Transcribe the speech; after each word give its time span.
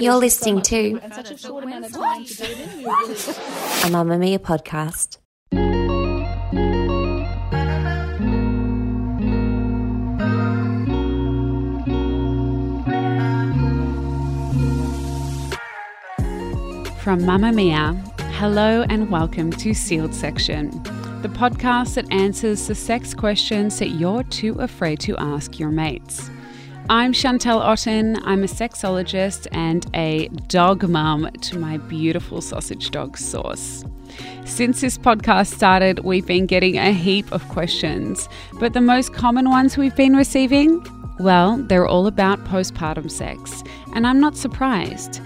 You're 0.00 0.14
listening 0.14 0.62
to 0.62 0.94
a 0.96 1.08
Mamamia 3.90 4.38
podcast. 4.38 5.18
From 17.02 17.20
Mamamia, 17.22 17.96
hello 18.34 18.84
and 18.88 19.10
welcome 19.10 19.50
to 19.50 19.74
Sealed 19.74 20.14
Section, 20.14 20.70
the 21.22 21.28
podcast 21.28 21.94
that 21.94 22.06
answers 22.12 22.68
the 22.68 22.76
sex 22.76 23.14
questions 23.14 23.80
that 23.80 23.88
you're 23.88 24.22
too 24.22 24.54
afraid 24.60 25.00
to 25.00 25.16
ask 25.16 25.58
your 25.58 25.70
mates. 25.70 26.30
I'm 26.90 27.12
Chantel 27.12 27.60
Otten. 27.60 28.16
I'm 28.24 28.42
a 28.42 28.46
sexologist 28.46 29.46
and 29.52 29.84
a 29.94 30.28
dog 30.48 30.88
mum 30.88 31.30
to 31.42 31.58
my 31.58 31.76
beautiful 31.76 32.40
sausage 32.40 32.90
dog 32.90 33.18
Sauce. 33.18 33.84
Since 34.46 34.80
this 34.80 34.96
podcast 34.96 35.54
started, 35.54 35.98
we've 35.98 36.24
been 36.24 36.46
getting 36.46 36.78
a 36.78 36.92
heap 36.92 37.30
of 37.30 37.46
questions, 37.50 38.26
but 38.54 38.72
the 38.72 38.80
most 38.80 39.12
common 39.12 39.50
ones 39.50 39.76
we've 39.76 39.94
been 39.96 40.16
receiving, 40.16 40.82
well, 41.18 41.58
they're 41.58 41.86
all 41.86 42.06
about 42.06 42.42
postpartum 42.44 43.10
sex, 43.10 43.62
and 43.94 44.06
I'm 44.06 44.18
not 44.18 44.34
surprised. 44.34 45.20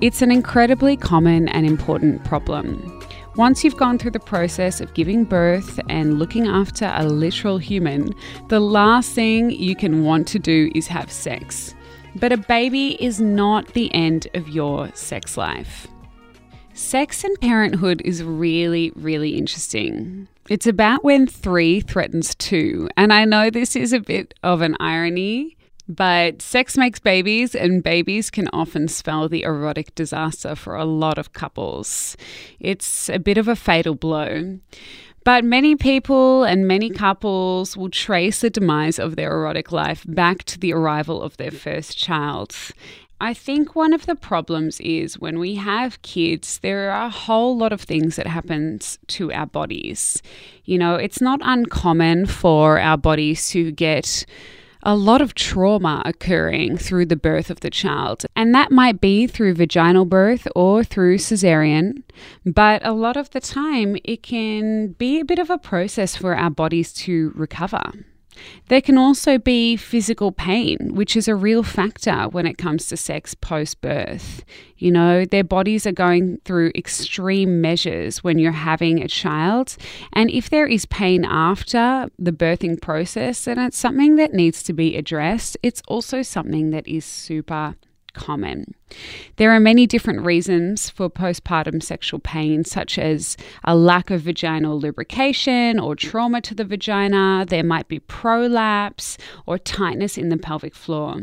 It's 0.00 0.22
an 0.22 0.30
incredibly 0.30 0.96
common 0.96 1.48
and 1.48 1.66
important 1.66 2.24
problem. 2.24 3.03
Once 3.36 3.64
you've 3.64 3.76
gone 3.76 3.98
through 3.98 4.12
the 4.12 4.20
process 4.20 4.80
of 4.80 4.94
giving 4.94 5.24
birth 5.24 5.80
and 5.88 6.20
looking 6.20 6.46
after 6.46 6.92
a 6.94 7.04
literal 7.04 7.58
human, 7.58 8.14
the 8.48 8.60
last 8.60 9.10
thing 9.10 9.50
you 9.50 9.74
can 9.74 10.04
want 10.04 10.28
to 10.28 10.38
do 10.38 10.70
is 10.72 10.86
have 10.86 11.10
sex. 11.10 11.74
But 12.14 12.30
a 12.30 12.36
baby 12.36 13.02
is 13.02 13.20
not 13.20 13.66
the 13.74 13.92
end 13.92 14.28
of 14.34 14.48
your 14.48 14.88
sex 14.94 15.36
life. 15.36 15.88
Sex 16.74 17.24
and 17.24 17.40
parenthood 17.40 18.02
is 18.04 18.22
really, 18.22 18.92
really 18.94 19.30
interesting. 19.30 20.28
It's 20.48 20.68
about 20.68 21.02
when 21.02 21.26
three 21.26 21.80
threatens 21.80 22.36
two, 22.36 22.88
and 22.96 23.12
I 23.12 23.24
know 23.24 23.50
this 23.50 23.74
is 23.74 23.92
a 23.92 23.98
bit 23.98 24.34
of 24.44 24.60
an 24.60 24.76
irony, 24.78 25.53
but 25.88 26.40
sex 26.40 26.76
makes 26.76 26.98
babies, 26.98 27.54
and 27.54 27.82
babies 27.82 28.30
can 28.30 28.48
often 28.52 28.88
spell 28.88 29.28
the 29.28 29.42
erotic 29.42 29.94
disaster 29.94 30.54
for 30.54 30.76
a 30.76 30.84
lot 30.84 31.18
of 31.18 31.32
couples. 31.32 32.16
It's 32.60 33.08
a 33.08 33.18
bit 33.18 33.38
of 33.38 33.48
a 33.48 33.56
fatal 33.56 33.94
blow. 33.94 34.58
But 35.24 35.42
many 35.42 35.74
people 35.74 36.44
and 36.44 36.68
many 36.68 36.90
couples 36.90 37.78
will 37.78 37.88
trace 37.88 38.42
the 38.42 38.50
demise 38.50 38.98
of 38.98 39.16
their 39.16 39.32
erotic 39.32 39.72
life 39.72 40.04
back 40.06 40.44
to 40.44 40.58
the 40.58 40.74
arrival 40.74 41.22
of 41.22 41.38
their 41.38 41.50
first 41.50 41.96
child. 41.96 42.54
I 43.20 43.32
think 43.32 43.74
one 43.74 43.94
of 43.94 44.04
the 44.04 44.16
problems 44.16 44.80
is 44.80 45.18
when 45.18 45.38
we 45.38 45.54
have 45.54 46.02
kids, 46.02 46.58
there 46.58 46.90
are 46.90 47.06
a 47.06 47.10
whole 47.10 47.56
lot 47.56 47.72
of 47.72 47.80
things 47.80 48.16
that 48.16 48.26
happens 48.26 48.98
to 49.08 49.32
our 49.32 49.46
bodies. 49.46 50.20
You 50.64 50.76
know, 50.76 50.96
it's 50.96 51.22
not 51.22 51.40
uncommon 51.42 52.26
for 52.26 52.78
our 52.78 52.98
bodies 52.98 53.48
to 53.50 53.70
get 53.70 54.26
a 54.84 54.94
lot 54.94 55.20
of 55.20 55.34
trauma 55.34 56.02
occurring 56.04 56.76
through 56.76 57.06
the 57.06 57.16
birth 57.16 57.50
of 57.50 57.60
the 57.60 57.70
child. 57.70 58.26
And 58.36 58.54
that 58.54 58.70
might 58.70 59.00
be 59.00 59.26
through 59.26 59.54
vaginal 59.54 60.04
birth 60.04 60.46
or 60.54 60.84
through 60.84 61.18
cesarean. 61.18 62.02
But 62.44 62.84
a 62.84 62.92
lot 62.92 63.16
of 63.16 63.30
the 63.30 63.40
time, 63.40 63.96
it 64.04 64.22
can 64.22 64.88
be 64.92 65.20
a 65.20 65.24
bit 65.24 65.38
of 65.38 65.50
a 65.50 65.58
process 65.58 66.16
for 66.16 66.36
our 66.36 66.50
bodies 66.50 66.92
to 66.92 67.32
recover. 67.34 67.92
There 68.68 68.80
can 68.80 68.98
also 68.98 69.38
be 69.38 69.76
physical 69.76 70.32
pain, 70.32 70.94
which 70.94 71.16
is 71.16 71.28
a 71.28 71.34
real 71.34 71.62
factor 71.62 72.28
when 72.28 72.46
it 72.46 72.58
comes 72.58 72.86
to 72.88 72.96
sex 72.96 73.34
post 73.34 73.80
birth. 73.80 74.44
You 74.76 74.90
know, 74.90 75.24
their 75.24 75.44
bodies 75.44 75.86
are 75.86 75.92
going 75.92 76.40
through 76.44 76.72
extreme 76.74 77.60
measures 77.60 78.24
when 78.24 78.38
you're 78.38 78.52
having 78.52 79.02
a 79.02 79.08
child. 79.08 79.76
And 80.12 80.30
if 80.30 80.50
there 80.50 80.66
is 80.66 80.86
pain 80.86 81.24
after 81.24 82.08
the 82.18 82.32
birthing 82.32 82.80
process, 82.80 83.44
then 83.44 83.58
it's 83.58 83.78
something 83.78 84.16
that 84.16 84.34
needs 84.34 84.62
to 84.64 84.72
be 84.72 84.96
addressed. 84.96 85.56
It's 85.62 85.82
also 85.88 86.22
something 86.22 86.70
that 86.70 86.86
is 86.88 87.04
super 87.04 87.76
common. 88.14 88.74
There 89.36 89.50
are 89.50 89.60
many 89.60 89.86
different 89.86 90.24
reasons 90.24 90.88
for 90.88 91.10
postpartum 91.10 91.82
sexual 91.82 92.20
pain, 92.20 92.64
such 92.64 92.98
as 92.98 93.36
a 93.64 93.74
lack 93.74 94.10
of 94.10 94.22
vaginal 94.22 94.78
lubrication 94.78 95.78
or 95.80 95.96
trauma 95.96 96.40
to 96.42 96.54
the 96.54 96.64
vagina. 96.64 97.44
There 97.48 97.64
might 97.64 97.88
be 97.88 97.98
prolapse 97.98 99.18
or 99.46 99.58
tightness 99.58 100.16
in 100.16 100.28
the 100.28 100.36
pelvic 100.36 100.74
floor. 100.74 101.16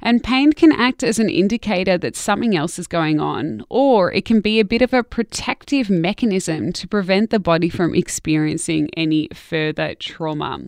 And 0.00 0.22
pain 0.22 0.52
can 0.52 0.72
act 0.72 1.02
as 1.02 1.18
an 1.18 1.28
indicator 1.28 1.98
that 1.98 2.16
something 2.16 2.56
else 2.56 2.78
is 2.78 2.86
going 2.86 3.20
on, 3.20 3.64
or 3.68 4.12
it 4.12 4.24
can 4.24 4.40
be 4.40 4.60
a 4.60 4.64
bit 4.64 4.82
of 4.82 4.94
a 4.94 5.02
protective 5.02 5.90
mechanism 5.90 6.72
to 6.74 6.86
prevent 6.86 7.30
the 7.30 7.40
body 7.40 7.68
from 7.68 7.94
experiencing 7.94 8.88
any 8.96 9.28
further 9.34 9.94
trauma. 9.96 10.60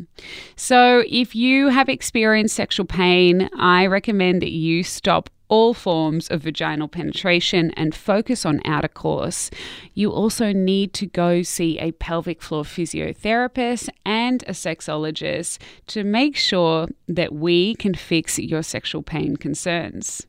So, 0.56 1.04
if 1.08 1.34
you 1.34 1.68
have 1.68 1.88
experienced 1.88 2.56
sexual 2.56 2.86
pain, 2.86 3.48
I 3.56 3.86
recommend 3.86 4.42
that 4.42 4.50
you 4.50 4.82
stop 4.82 5.30
all 5.50 5.74
forms 5.74 6.28
of 6.28 6.42
vaginal 6.42 6.88
penetration 6.88 7.72
and 7.72 7.94
focus 7.94 8.46
on 8.46 8.62
outer 8.64 8.88
course. 8.88 9.50
You 9.92 10.10
also 10.10 10.52
need 10.52 10.94
to 10.94 11.06
go 11.06 11.42
see 11.42 11.78
a 11.78 11.92
pelvic 11.92 12.40
floor 12.40 12.62
physiotherapist 12.62 13.90
and 14.06 14.42
a 14.44 14.52
sexologist 14.52 15.58
to 15.88 16.04
make 16.04 16.36
sure 16.36 16.86
that 17.08 17.34
we 17.34 17.74
can 17.74 17.94
fix 17.94 18.38
your 18.38 18.62
sexual 18.62 19.02
pain 19.02 19.36
concerns. 19.36 20.26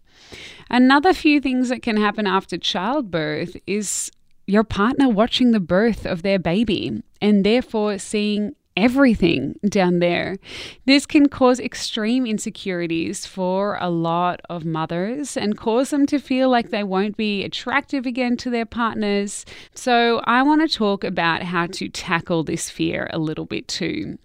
Another 0.69 1.13
few 1.13 1.39
things 1.39 1.69
that 1.69 1.81
can 1.81 1.97
happen 1.97 2.25
after 2.27 2.57
childbirth 2.57 3.55
is 3.67 4.11
your 4.47 4.63
partner 4.63 5.07
watching 5.07 5.51
the 5.51 5.59
birth 5.59 6.05
of 6.05 6.23
their 6.23 6.39
baby 6.39 7.01
and 7.21 7.45
therefore 7.45 7.97
seeing 7.97 8.55
everything 8.75 9.59
down 9.67 9.99
there. 9.99 10.37
This 10.85 11.05
can 11.05 11.27
cause 11.29 11.59
extreme 11.59 12.25
insecurities 12.25 13.25
for 13.25 13.77
a 13.79 13.89
lot 13.89 14.41
of 14.49 14.65
mothers 14.65 15.37
and 15.37 15.57
cause 15.57 15.89
them 15.89 16.05
to 16.07 16.19
feel 16.19 16.49
like 16.49 16.69
they 16.69 16.83
won't 16.83 17.17
be 17.17 17.43
attractive 17.43 18.05
again 18.05 18.37
to 18.37 18.49
their 18.49 18.65
partners. 18.65 19.45
So, 19.73 20.21
I 20.25 20.43
want 20.43 20.61
to 20.61 20.77
talk 20.77 21.03
about 21.03 21.43
how 21.43 21.67
to 21.67 21.89
tackle 21.89 22.43
this 22.43 22.69
fear 22.69 23.09
a 23.11 23.19
little 23.19 23.45
bit 23.45 23.67
too. 23.67 24.17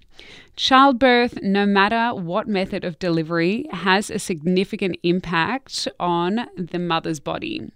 Childbirth, 0.56 1.42
no 1.42 1.66
matter 1.66 2.18
what 2.18 2.48
method 2.48 2.82
of 2.82 2.98
delivery, 2.98 3.66
has 3.72 4.10
a 4.10 4.18
significant 4.18 4.96
impact 5.02 5.86
on 6.00 6.48
the 6.56 6.78
mother's 6.78 7.20
body. 7.20 7.70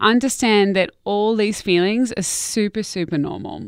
Understand 0.00 0.74
that 0.74 0.90
all 1.04 1.36
these 1.36 1.62
feelings 1.62 2.12
are 2.16 2.22
super, 2.22 2.82
super 2.82 3.18
normal. 3.18 3.62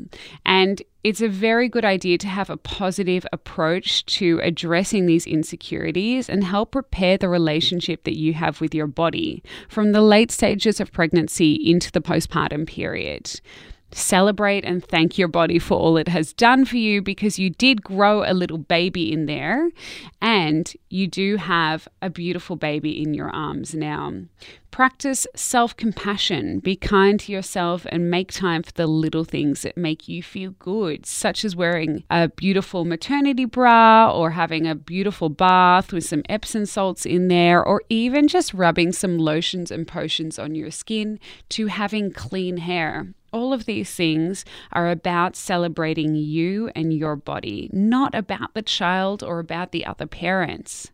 And 0.44 0.82
it's 1.06 1.20
a 1.20 1.28
very 1.28 1.68
good 1.68 1.84
idea 1.84 2.18
to 2.18 2.26
have 2.26 2.50
a 2.50 2.56
positive 2.56 3.24
approach 3.32 4.04
to 4.06 4.40
addressing 4.42 5.06
these 5.06 5.24
insecurities 5.24 6.28
and 6.28 6.42
help 6.42 6.74
repair 6.74 7.16
the 7.16 7.28
relationship 7.28 8.02
that 8.02 8.18
you 8.18 8.34
have 8.34 8.60
with 8.60 8.74
your 8.74 8.88
body 8.88 9.40
from 9.68 9.92
the 9.92 10.00
late 10.00 10.32
stages 10.32 10.80
of 10.80 10.90
pregnancy 10.90 11.52
into 11.54 11.92
the 11.92 12.00
postpartum 12.00 12.66
period. 12.66 13.40
Celebrate 13.92 14.64
and 14.64 14.84
thank 14.84 15.16
your 15.16 15.28
body 15.28 15.60
for 15.60 15.78
all 15.78 15.96
it 15.96 16.08
has 16.08 16.32
done 16.32 16.64
for 16.64 16.76
you 16.76 17.00
because 17.00 17.38
you 17.38 17.50
did 17.50 17.84
grow 17.84 18.28
a 18.28 18.34
little 18.34 18.58
baby 18.58 19.12
in 19.12 19.26
there 19.26 19.70
and 20.20 20.74
you 20.90 21.06
do 21.06 21.36
have 21.36 21.86
a 22.02 22.10
beautiful 22.10 22.56
baby 22.56 23.00
in 23.00 23.14
your 23.14 23.30
arms 23.30 23.76
now. 23.76 24.12
Practice 24.70 25.26
self 25.34 25.74
compassion. 25.76 26.58
Be 26.58 26.76
kind 26.76 27.18
to 27.20 27.32
yourself 27.32 27.86
and 27.88 28.10
make 28.10 28.30
time 28.30 28.62
for 28.62 28.72
the 28.72 28.86
little 28.86 29.24
things 29.24 29.62
that 29.62 29.78
make 29.78 30.06
you 30.06 30.22
feel 30.22 30.50
good, 30.58 31.06
such 31.06 31.44
as 31.44 31.56
wearing 31.56 32.04
a 32.10 32.28
beautiful 32.28 32.84
maternity 32.84 33.46
bra 33.46 34.12
or 34.12 34.32
having 34.32 34.66
a 34.66 34.74
beautiful 34.74 35.30
bath 35.30 35.92
with 35.92 36.04
some 36.04 36.22
Epsom 36.28 36.66
salts 36.66 37.06
in 37.06 37.28
there, 37.28 37.64
or 37.64 37.82
even 37.88 38.28
just 38.28 38.52
rubbing 38.52 38.92
some 38.92 39.18
lotions 39.18 39.70
and 39.70 39.88
potions 39.88 40.38
on 40.38 40.54
your 40.54 40.70
skin 40.70 41.18
to 41.48 41.68
having 41.68 42.12
clean 42.12 42.58
hair. 42.58 43.14
All 43.32 43.52
of 43.52 43.64
these 43.66 43.94
things 43.94 44.44
are 44.72 44.90
about 44.90 45.36
celebrating 45.36 46.14
you 46.14 46.70
and 46.74 46.92
your 46.92 47.16
body, 47.16 47.68
not 47.72 48.14
about 48.14 48.54
the 48.54 48.62
child 48.62 49.22
or 49.22 49.38
about 49.38 49.72
the 49.72 49.84
other 49.84 50.06
parents. 50.06 50.90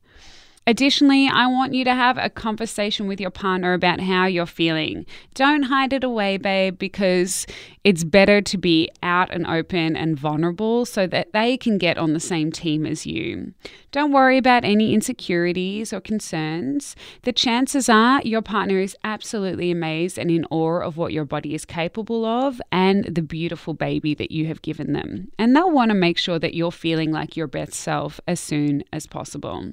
Additionally, 0.64 1.26
I 1.26 1.48
want 1.48 1.74
you 1.74 1.82
to 1.84 1.94
have 1.94 2.16
a 2.18 2.30
conversation 2.30 3.08
with 3.08 3.20
your 3.20 3.32
partner 3.32 3.72
about 3.72 3.98
how 3.98 4.26
you're 4.26 4.46
feeling. 4.46 5.06
Don't 5.34 5.64
hide 5.64 5.92
it 5.92 6.04
away, 6.04 6.36
babe, 6.36 6.78
because 6.78 7.48
it's 7.82 8.04
better 8.04 8.40
to 8.42 8.56
be 8.56 8.88
out 9.02 9.32
and 9.32 9.44
open 9.44 9.96
and 9.96 10.16
vulnerable 10.16 10.86
so 10.86 11.08
that 11.08 11.32
they 11.32 11.56
can 11.56 11.78
get 11.78 11.98
on 11.98 12.12
the 12.12 12.20
same 12.20 12.52
team 12.52 12.86
as 12.86 13.04
you. 13.04 13.54
Don't 13.90 14.12
worry 14.12 14.38
about 14.38 14.64
any 14.64 14.94
insecurities 14.94 15.92
or 15.92 16.00
concerns. 16.00 16.94
The 17.22 17.32
chances 17.32 17.88
are 17.88 18.22
your 18.22 18.40
partner 18.40 18.78
is 18.78 18.96
absolutely 19.02 19.72
amazed 19.72 20.16
and 20.16 20.30
in 20.30 20.44
awe 20.48 20.78
of 20.78 20.96
what 20.96 21.12
your 21.12 21.24
body 21.24 21.56
is 21.56 21.64
capable 21.64 22.24
of 22.24 22.62
and 22.70 23.04
the 23.06 23.22
beautiful 23.22 23.74
baby 23.74 24.14
that 24.14 24.30
you 24.30 24.46
have 24.46 24.62
given 24.62 24.92
them. 24.92 25.32
And 25.40 25.56
they'll 25.56 25.72
want 25.72 25.88
to 25.90 25.96
make 25.96 26.18
sure 26.18 26.38
that 26.38 26.54
you're 26.54 26.70
feeling 26.70 27.10
like 27.10 27.36
your 27.36 27.48
best 27.48 27.74
self 27.74 28.20
as 28.28 28.38
soon 28.38 28.84
as 28.92 29.08
possible. 29.08 29.72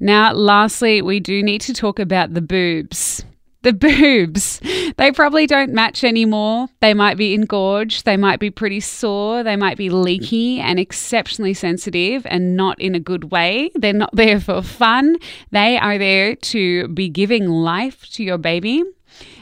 Now, 0.00 0.32
lastly, 0.32 1.02
we 1.02 1.20
do 1.20 1.42
need 1.42 1.60
to 1.62 1.74
talk 1.74 1.98
about 1.98 2.34
the 2.34 2.42
boobs. 2.42 3.24
The 3.62 3.72
boobs. 3.72 4.60
They 4.98 5.10
probably 5.10 5.46
don't 5.46 5.72
match 5.72 6.04
anymore. 6.04 6.68
They 6.80 6.92
might 6.92 7.16
be 7.16 7.32
engorged. 7.32 8.04
They 8.04 8.18
might 8.18 8.38
be 8.38 8.50
pretty 8.50 8.80
sore. 8.80 9.42
They 9.42 9.56
might 9.56 9.78
be 9.78 9.88
leaky 9.88 10.60
and 10.60 10.78
exceptionally 10.78 11.54
sensitive 11.54 12.26
and 12.26 12.56
not 12.56 12.78
in 12.78 12.94
a 12.94 13.00
good 13.00 13.30
way. 13.32 13.70
They're 13.74 13.94
not 13.94 14.14
there 14.14 14.38
for 14.38 14.60
fun. 14.60 15.16
They 15.50 15.78
are 15.78 15.96
there 15.96 16.36
to 16.36 16.88
be 16.88 17.08
giving 17.08 17.48
life 17.48 18.08
to 18.12 18.22
your 18.22 18.38
baby. 18.38 18.84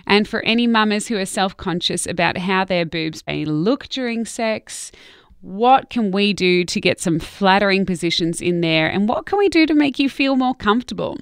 And 0.06 0.28
for 0.28 0.40
any 0.42 0.66
mamas 0.66 1.08
who 1.08 1.16
are 1.16 1.26
self 1.26 1.56
conscious 1.56 2.06
about 2.06 2.38
how 2.38 2.64
their 2.64 2.84
boobs 2.84 3.24
may 3.26 3.44
look 3.44 3.88
during 3.88 4.24
sex, 4.24 4.92
what 5.42 5.90
can 5.90 6.12
we 6.12 6.32
do 6.32 6.64
to 6.64 6.80
get 6.80 7.00
some 7.00 7.18
flattering 7.18 7.84
positions 7.84 8.40
in 8.40 8.60
there? 8.60 8.88
And 8.88 9.08
what 9.08 9.26
can 9.26 9.38
we 9.38 9.48
do 9.48 9.66
to 9.66 9.74
make 9.74 9.98
you 9.98 10.08
feel 10.08 10.36
more 10.36 10.54
comfortable? 10.54 11.18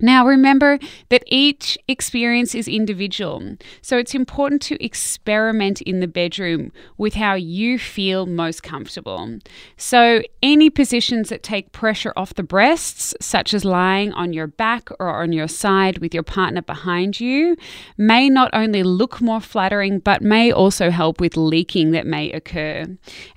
Now, 0.00 0.26
remember 0.26 0.78
that 1.10 1.22
each 1.26 1.78
experience 1.86 2.54
is 2.54 2.66
individual, 2.66 3.56
so 3.82 3.98
it's 3.98 4.14
important 4.14 4.62
to 4.62 4.82
experiment 4.82 5.82
in 5.82 6.00
the 6.00 6.08
bedroom 6.08 6.72
with 6.96 7.14
how 7.14 7.34
you 7.34 7.78
feel 7.78 8.26
most 8.26 8.62
comfortable. 8.62 9.38
So, 9.76 10.22
any 10.42 10.70
positions 10.70 11.28
that 11.28 11.42
take 11.42 11.72
pressure 11.72 12.12
off 12.16 12.34
the 12.34 12.42
breasts, 12.42 13.14
such 13.20 13.52
as 13.52 13.64
lying 13.64 14.12
on 14.14 14.32
your 14.32 14.46
back 14.46 14.88
or 14.98 15.22
on 15.22 15.32
your 15.32 15.48
side 15.48 15.98
with 15.98 16.14
your 16.14 16.22
partner 16.22 16.62
behind 16.62 17.20
you, 17.20 17.56
may 17.98 18.30
not 18.30 18.50
only 18.54 18.82
look 18.82 19.20
more 19.20 19.40
flattering 19.40 19.98
but 19.98 20.22
may 20.22 20.50
also 20.50 20.90
help 20.90 21.20
with 21.20 21.36
leaking 21.36 21.90
that 21.90 22.06
may 22.06 22.30
occur. 22.32 22.86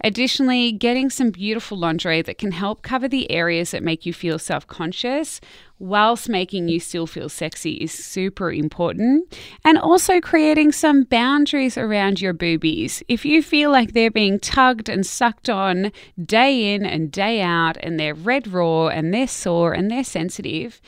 Additionally, 0.03 0.71
getting 0.71 1.09
some 1.09 1.31
beautiful 1.31 1.77
lingerie 1.77 2.21
that 2.21 2.37
can 2.37 2.51
help 2.51 2.81
cover 2.81 3.07
the 3.07 3.29
areas 3.29 3.71
that 3.71 3.83
make 3.83 4.05
you 4.05 4.13
feel 4.13 4.39
self 4.39 4.65
conscious 4.67 5.41
whilst 5.83 6.29
making 6.29 6.69
you 6.69 6.79
still 6.79 7.05
feel 7.05 7.27
sexy 7.27 7.73
is 7.73 7.91
super 7.91 8.51
important. 8.53 9.37
And 9.65 9.77
also 9.77 10.21
creating 10.21 10.71
some 10.71 11.03
boundaries 11.03 11.77
around 11.77 12.21
your 12.21 12.31
boobies. 12.31 13.03
If 13.09 13.25
you 13.25 13.43
feel 13.43 13.69
like 13.69 13.91
they're 13.91 14.09
being 14.09 14.39
tugged 14.39 14.87
and 14.87 15.05
sucked 15.05 15.49
on 15.49 15.91
day 16.23 16.73
in 16.73 16.85
and 16.85 17.11
day 17.11 17.41
out, 17.41 17.75
and 17.83 17.99
they're 17.99 18.13
red 18.13 18.47
raw 18.47 18.87
and 18.87 19.13
they're 19.13 19.27
sore 19.27 19.73
and 19.73 19.91
they're 19.91 20.05
sensitive, 20.05 20.79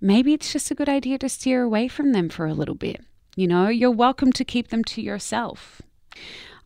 maybe 0.00 0.32
it's 0.32 0.52
just 0.52 0.70
a 0.70 0.74
good 0.76 0.88
idea 0.88 1.18
to 1.18 1.28
steer 1.28 1.62
away 1.62 1.88
from 1.88 2.12
them 2.12 2.28
for 2.28 2.46
a 2.46 2.54
little 2.54 2.76
bit. 2.76 3.00
You 3.34 3.48
know, 3.48 3.66
you're 3.66 3.90
welcome 3.90 4.30
to 4.34 4.44
keep 4.44 4.68
them 4.68 4.84
to 4.84 5.02
yourself. 5.02 5.82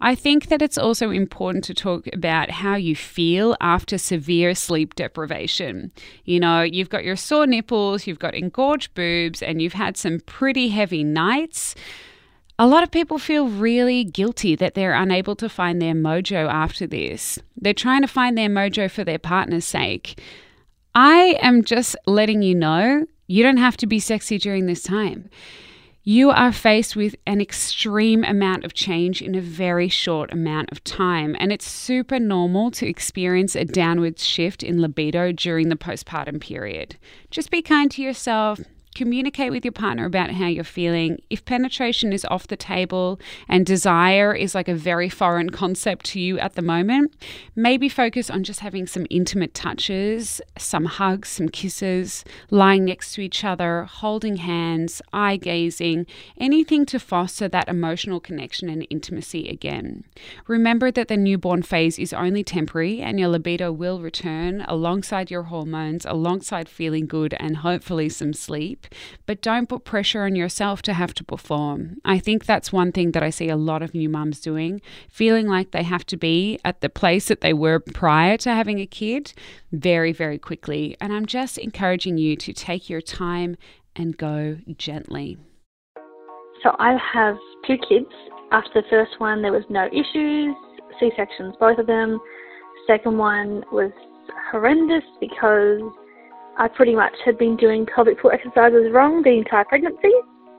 I 0.01 0.15
think 0.15 0.47
that 0.47 0.63
it's 0.63 0.79
also 0.79 1.11
important 1.11 1.65
to 1.65 1.75
talk 1.75 2.09
about 2.13 2.51
how 2.51 2.77
you 2.77 2.95
feel 2.95 3.57
after 3.61 3.99
severe 3.99 4.55
sleep 4.55 4.95
deprivation. 4.95 5.91
You 6.25 6.39
know, 6.39 6.63
you've 6.63 6.89
got 6.89 7.05
your 7.05 7.17
sore 7.17 7.47
nipples, 7.47 8.07
you've 8.07 8.21
got 8.21 8.35
engorged 8.35 8.95
boobs, 8.95 9.43
and 9.43 9.61
you've 9.61 9.73
had 9.73 9.97
some 9.97 10.21
pretty 10.21 10.69
heavy 10.69 11.03
nights. 11.03 11.75
A 12.61 12.67
lot 12.67 12.83
of 12.83 12.91
people 12.91 13.19
feel 13.19 13.49
really 13.49 14.05
guilty 14.05 14.55
that 14.57 14.75
they're 14.75 14.95
unable 14.95 15.37
to 15.37 15.49
find 15.49 15.81
their 15.81 15.95
mojo 15.95 16.49
after 16.49 16.87
this. 16.87 17.39
They're 17.57 17.75
trying 17.75 18.03
to 18.03 18.09
find 18.09 18.37
their 18.37 18.49
mojo 18.49 18.91
for 18.91 19.05
their 19.05 19.19
partner's 19.19 19.65
sake. 19.65 20.21
I 20.95 21.39
am 21.41 21.65
just 21.65 21.97
letting 22.07 22.43
you 22.43 22.55
know 22.55 23.07
you 23.29 23.43
don't 23.43 23.59
have 23.59 23.77
to 23.79 23.87
be 23.87 24.01
sexy 24.01 24.39
during 24.39 24.67
this 24.67 24.83
time. 24.83 25.29
You 26.09 26.31
are 26.31 26.53
faced 26.53 26.97
with 26.97 27.17
an 27.27 27.39
extreme 27.43 28.25
amount 28.25 28.65
of 28.65 28.73
change 28.73 29.21
in 29.21 29.35
a 29.35 29.43
very 29.43 29.91
short 29.91 30.33
amount 30.33 30.73
of 30.73 30.83
time, 30.83 31.37
and 31.39 31.53
it's 31.53 31.71
super 31.71 32.19
normal 32.19 32.71
to 32.71 32.89
experience 32.89 33.55
a 33.55 33.67
downward 33.67 34.19
shift 34.19 34.63
in 34.63 34.81
libido 34.81 35.33
during 35.33 35.69
the 35.69 35.77
postpartum 35.77 36.41
period. 36.41 36.97
Just 37.31 37.51
be 37.51 37.61
kind 37.61 37.91
to 37.91 38.01
yourself, 38.01 38.59
Communicate 38.95 39.53
with 39.53 39.65
your 39.65 39.73
partner 39.73 40.07
about 40.07 40.33
how 40.33 40.47
you're 40.47 40.65
feeling. 40.65 41.21
If 41.31 41.45
penetration 41.45 42.13
is 42.13 42.25
off 42.25 42.49
the 42.49 42.57
table 42.57 43.21
and 43.49 43.65
desire 43.65 44.35
is 44.35 44.55
like 44.55 44.67
a 44.67 44.75
very 44.75 45.09
foreign 45.09 45.51
concept 45.51 46.07
to 46.07 46.21
you 46.21 46.39
at 46.39 46.55
the 46.55 46.63
moment, 46.63 47.15
maybe 47.55 47.89
focus 47.89 48.29
on 48.29 48.43
just 48.43 48.61
having 48.61 48.87
some 48.87 49.07
intimate 49.09 49.55
touches, 49.55 50.41
some 50.57 50.87
hugs, 50.87 51.29
some 51.29 51.49
kisses, 51.49 52.25
lying 52.51 52.87
next 52.87 53.15
to 53.15 53.21
each 53.21 53.45
other, 53.45 53.85
holding 53.85 54.37
hands, 54.37 55.01
eye 55.13 55.37
gazing, 55.37 56.07
anything 56.39 56.85
to 56.87 56.99
foster 56.99 57.47
that 57.49 57.69
emotional 57.69 58.19
connection 58.19 58.69
and 58.69 58.87
intimacy 58.91 59.49
again. 59.49 60.03
Remember 60.49 60.91
that 60.91 61.09
the 61.09 61.17
newborn 61.17 61.63
phase 61.63 61.99
is 61.99 62.13
only 62.13 62.43
temporary 62.43 63.01
and 63.01 63.21
your 63.21 63.29
libido 63.29 63.71
will 63.71 64.01
return 64.01 64.65
alongside 64.67 65.31
your 65.31 65.45
hormones, 65.45 66.05
alongside 66.05 66.69
feeling 66.69 67.07
good 67.07 67.35
and 67.39 67.59
hopefully 67.59 68.09
some 68.09 68.33
sleep 68.33 68.87
but 69.27 69.43
don't 69.43 69.69
put 69.69 69.85
pressure 69.85 70.23
on 70.23 70.37
yourself 70.37 70.83
to 70.83 70.93
have 70.93 71.15
to 71.15 71.25
perform. 71.25 71.99
I 72.05 72.19
think 72.19 72.45
that's 72.45 72.73
one 72.73 72.93
thing 72.93 73.13
that 73.13 73.23
I 73.23 73.31
see 73.31 73.49
a 73.49 73.57
lot 73.57 73.83
of 73.83 73.95
new 73.95 74.09
mums 74.09 74.41
doing, 74.41 74.81
feeling 75.09 75.47
like 75.47 75.71
they 75.71 75.83
have 75.83 76.05
to 76.07 76.17
be 76.17 76.59
at 76.65 76.81
the 76.81 76.89
place 76.89 77.29
that 77.29 77.41
they 77.41 77.53
were 77.53 77.79
prior 77.81 78.37
to 78.39 78.51
having 78.51 78.81
a 78.81 78.87
kid 78.87 79.33
very, 79.73 80.13
very 80.13 80.39
quickly. 80.39 80.97
And 81.01 81.13
I'm 81.13 81.27
just 81.27 81.59
encouraging 81.59 82.19
you 82.19 82.37
to 82.37 82.53
take 82.53 82.89
your 82.89 83.01
time 83.01 83.57
and 83.97 84.17
go 84.17 84.59
gently. 84.77 85.39
So 86.63 86.75
I 86.79 86.97
have 87.13 87.37
two 87.67 87.77
kids. 87.89 88.07
After 88.51 88.81
the 88.81 88.89
first 88.89 89.13
one, 89.19 89.43
there 89.43 89.53
was 89.53 89.65
no 89.69 89.87
issues, 89.89 90.55
C 90.99 91.11
sections, 91.17 91.55
both 91.61 91.79
of 91.79 91.87
them. 91.87 92.19
Second 92.87 93.19
one 93.19 93.63
was 93.71 93.93
horrendous 94.51 95.05
because 95.21 95.81
I 96.59 96.67
pretty 96.67 96.95
much 96.97 97.15
had 97.25 97.39
been 97.39 97.57
doing 97.57 97.87
pelvic 97.87 98.21
floor 98.21 98.35
exercises 98.35 98.91
wrong 98.93 99.23
the 99.23 99.31
entire 99.31 99.65
pregnancy. 99.65 100.13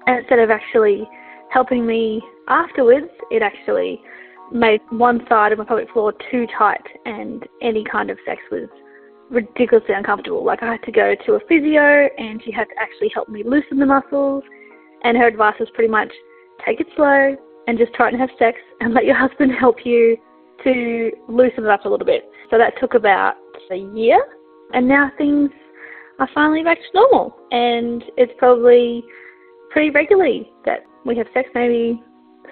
And 0.07 0.19
instead 0.19 0.39
of 0.39 0.49
actually 0.49 1.07
helping 1.51 1.85
me 1.85 2.21
afterwards, 2.47 3.11
it 3.31 3.41
actually 3.41 4.01
made 4.51 4.79
one 4.89 5.25
side 5.27 5.51
of 5.51 5.59
my 5.59 5.65
pelvic 5.65 5.91
floor 5.91 6.13
too 6.31 6.47
tight 6.57 6.81
and 7.05 7.45
any 7.61 7.83
kind 7.83 8.09
of 8.09 8.17
sex 8.25 8.41
was 8.49 8.69
ridiculously 9.29 9.93
uncomfortable. 9.93 10.43
Like 10.43 10.63
I 10.63 10.71
had 10.71 10.83
to 10.83 10.91
go 10.91 11.15
to 11.25 11.33
a 11.33 11.39
physio 11.47 12.07
and 12.17 12.41
she 12.43 12.51
had 12.51 12.65
to 12.65 12.75
actually 12.79 13.11
help 13.13 13.27
me 13.27 13.43
loosen 13.43 13.77
the 13.77 13.85
muscles. 13.85 14.43
And 15.03 15.17
her 15.17 15.27
advice 15.27 15.55
was 15.59 15.69
pretty 15.73 15.91
much 15.91 16.11
take 16.65 16.79
it 16.79 16.87
slow 16.95 17.35
and 17.67 17.77
just 17.77 17.93
try 17.93 18.07
and 18.07 18.19
have 18.19 18.29
sex 18.39 18.57
and 18.79 18.93
let 18.93 19.05
your 19.05 19.15
husband 19.15 19.51
help 19.59 19.85
you 19.85 20.17
to 20.63 21.11
loosen 21.27 21.65
it 21.65 21.69
up 21.69 21.85
a 21.85 21.89
little 21.89 22.05
bit. 22.05 22.23
So 22.49 22.57
that 22.57 22.73
took 22.79 22.93
about 22.93 23.35
a 23.69 23.75
year 23.75 24.23
and 24.73 24.87
now 24.87 25.11
things 25.17 25.51
are 26.19 26.29
finally 26.33 26.63
back 26.63 26.77
to 26.77 26.87
normal. 26.93 27.35
And 27.51 28.03
it's 28.17 28.33
probably 28.37 29.03
pretty 29.71 29.89
regularly 29.89 30.51
that 30.65 30.83
we 31.05 31.17
have 31.17 31.27
sex 31.33 31.49
maybe 31.55 32.01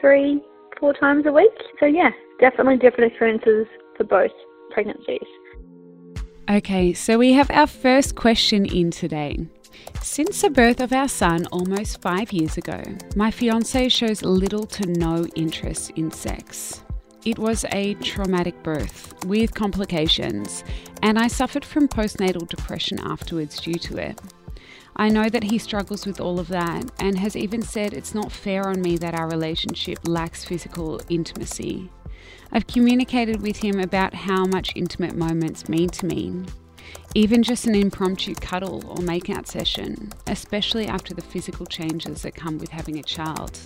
three, 0.01 0.41
four 0.79 0.93
times 0.93 1.25
a 1.25 1.31
week. 1.31 1.51
So, 1.79 1.85
yeah, 1.85 2.11
definitely 2.39 2.77
different 2.77 3.11
experiences 3.11 3.67
for 3.97 4.03
both 4.03 4.31
pregnancies. 4.71 5.27
Okay, 6.49 6.93
so 6.93 7.17
we 7.17 7.33
have 7.33 7.51
our 7.51 7.67
first 7.67 8.15
question 8.15 8.65
in 8.65 8.89
today. 8.89 9.37
Since 10.01 10.41
the 10.41 10.49
birth 10.49 10.79
of 10.79 10.93
our 10.93 11.09
son 11.09 11.45
almost 11.51 12.01
five 12.01 12.31
years 12.31 12.57
ago, 12.57 12.81
my 13.15 13.31
fiance 13.31 13.89
shows 13.89 14.21
little 14.21 14.65
to 14.67 14.85
no 14.87 15.25
interest 15.35 15.91
in 15.91 16.09
sex. 16.11 16.83
It 17.27 17.37
was 17.37 17.65
a 17.73 17.93
traumatic 17.95 18.63
birth 18.63 19.13
with 19.25 19.53
complications, 19.53 20.63
and 21.03 21.19
I 21.19 21.27
suffered 21.27 21.65
from 21.65 21.89
postnatal 21.89 22.47
depression 22.47 23.01
afterwards 23.01 23.59
due 23.59 23.73
to 23.73 23.97
it. 23.97 24.21
I 24.95 25.09
know 25.09 25.27
that 25.27 25.43
he 25.43 25.57
struggles 25.57 26.05
with 26.05 26.21
all 26.21 26.39
of 26.39 26.47
that 26.47 26.89
and 27.01 27.19
has 27.19 27.35
even 27.35 27.63
said 27.63 27.91
it's 27.91 28.15
not 28.15 28.31
fair 28.31 28.69
on 28.69 28.81
me 28.81 28.95
that 28.99 29.13
our 29.13 29.29
relationship 29.29 29.99
lacks 30.07 30.45
physical 30.45 31.01
intimacy. 31.09 31.91
I've 32.53 32.65
communicated 32.65 33.41
with 33.41 33.57
him 33.57 33.77
about 33.81 34.13
how 34.13 34.45
much 34.45 34.71
intimate 34.73 35.17
moments 35.17 35.67
mean 35.67 35.89
to 35.89 36.05
me. 36.05 36.45
Even 37.13 37.43
just 37.43 37.67
an 37.67 37.75
impromptu 37.75 38.35
cuddle 38.35 38.85
or 38.87 39.03
makeout 39.03 39.47
session, 39.47 40.13
especially 40.27 40.87
after 40.87 41.13
the 41.13 41.21
physical 41.21 41.65
changes 41.65 42.21
that 42.21 42.35
come 42.35 42.57
with 42.57 42.69
having 42.69 42.97
a 42.97 43.03
child. 43.03 43.59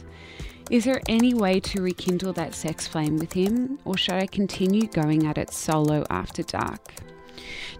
Is 0.69 0.85
there 0.85 1.01
any 1.09 1.33
way 1.33 1.59
to 1.59 1.81
rekindle 1.81 2.33
that 2.33 2.55
sex 2.55 2.87
flame 2.87 3.17
with 3.17 3.33
him, 3.33 3.79
or 3.83 3.97
should 3.97 4.15
I 4.15 4.25
continue 4.25 4.87
going 4.87 5.25
at 5.25 5.37
it 5.37 5.51
solo 5.51 6.05
after 6.09 6.43
dark? 6.43 6.93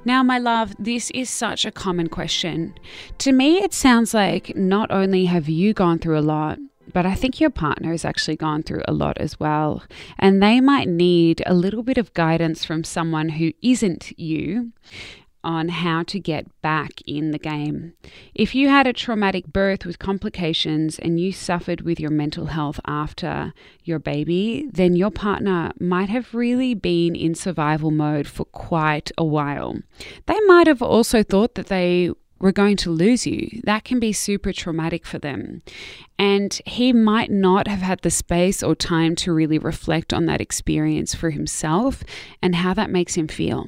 Now, 0.04 0.24
my 0.24 0.40
love, 0.40 0.76
this 0.80 1.12
is 1.12 1.30
such 1.30 1.64
a 1.64 1.72
common 1.72 2.08
question. 2.08 2.74
To 3.20 3.32
me, 3.32 3.60
it 3.60 3.74
sounds 3.74 4.14
like 4.14 4.56
not 4.56 4.92
only 4.92 5.26
have 5.26 5.48
you 5.48 5.74
gone 5.74 6.00
through 6.00 6.18
a 6.18 6.22
lot, 6.22 6.58
but 6.92 7.06
I 7.06 7.16
think 7.16 7.40
your 7.40 7.50
partner 7.50 7.92
has 7.92 8.04
actually 8.04 8.36
gone 8.36 8.64
through 8.64 8.82
a 8.88 8.94
lot 8.94 9.18
as 9.20 9.40
well. 9.40 9.84
And 10.18 10.42
they 10.42 10.60
might 10.60 10.88
need 10.88 11.44
a 11.46 11.54
little 11.54 11.84
bit 11.84 11.98
of 11.98 12.14
guidance 12.14 12.66
from 12.66 12.84
someone 12.84 13.30
who 13.30 13.54
isn't 13.62 14.18
you 14.20 14.74
on 15.44 15.70
how 15.70 16.04
to 16.04 16.20
get 16.20 16.46
back 16.62 17.02
in 17.06 17.32
the 17.32 17.40
game. 17.40 17.94
If 18.34 18.54
you 18.56 18.70
had 18.70 18.88
a 18.88 18.94
traumatic 18.94 19.48
birth 19.48 19.86
with 19.86 20.00
complications 20.00 21.00
and 21.00 21.20
you 21.20 21.32
suffered 21.32 21.82
with 21.82 22.00
your 22.00 22.12
mental 22.12 22.48
health 22.48 22.80
after 22.86 23.54
your 23.84 24.00
baby, 24.00 24.68
then 24.72 24.96
your 24.96 25.12
partner 25.12 25.72
might 25.80 26.10
have 26.10 26.34
really 26.34 26.74
been 26.74 27.16
in 27.16 27.36
survival 27.36 27.92
mode 27.92 28.28
for 28.28 28.46
quite 28.46 29.12
a 29.18 29.26
while. 29.26 29.78
They 30.28 30.40
might 30.42 30.68
have 30.68 30.82
also 30.82 31.24
thought 31.24 31.56
that 31.56 31.68
they 31.68 32.12
were 32.42 32.52
going 32.52 32.76
to 32.76 32.90
lose 32.90 33.28
you. 33.28 33.62
That 33.64 33.84
can 33.84 34.00
be 34.00 34.12
super 34.12 34.52
traumatic 34.52 35.06
for 35.06 35.20
them. 35.20 35.62
And 36.18 36.60
he 36.66 36.92
might 36.92 37.32
not 37.32 37.68
have 37.68 37.82
had 37.82 38.02
the 38.02 38.10
space 38.10 38.64
or 38.64 38.76
time 38.76 39.16
to 39.18 39.32
really 39.32 39.60
reflect 39.60 40.14
on 40.14 40.26
that 40.26 40.42
experience 40.42 41.14
for 41.14 41.30
himself 41.30 42.04
and 42.42 42.56
how 42.56 42.74
that 42.74 42.90
makes 42.90 43.16
him 43.16 43.28
feel. 43.28 43.68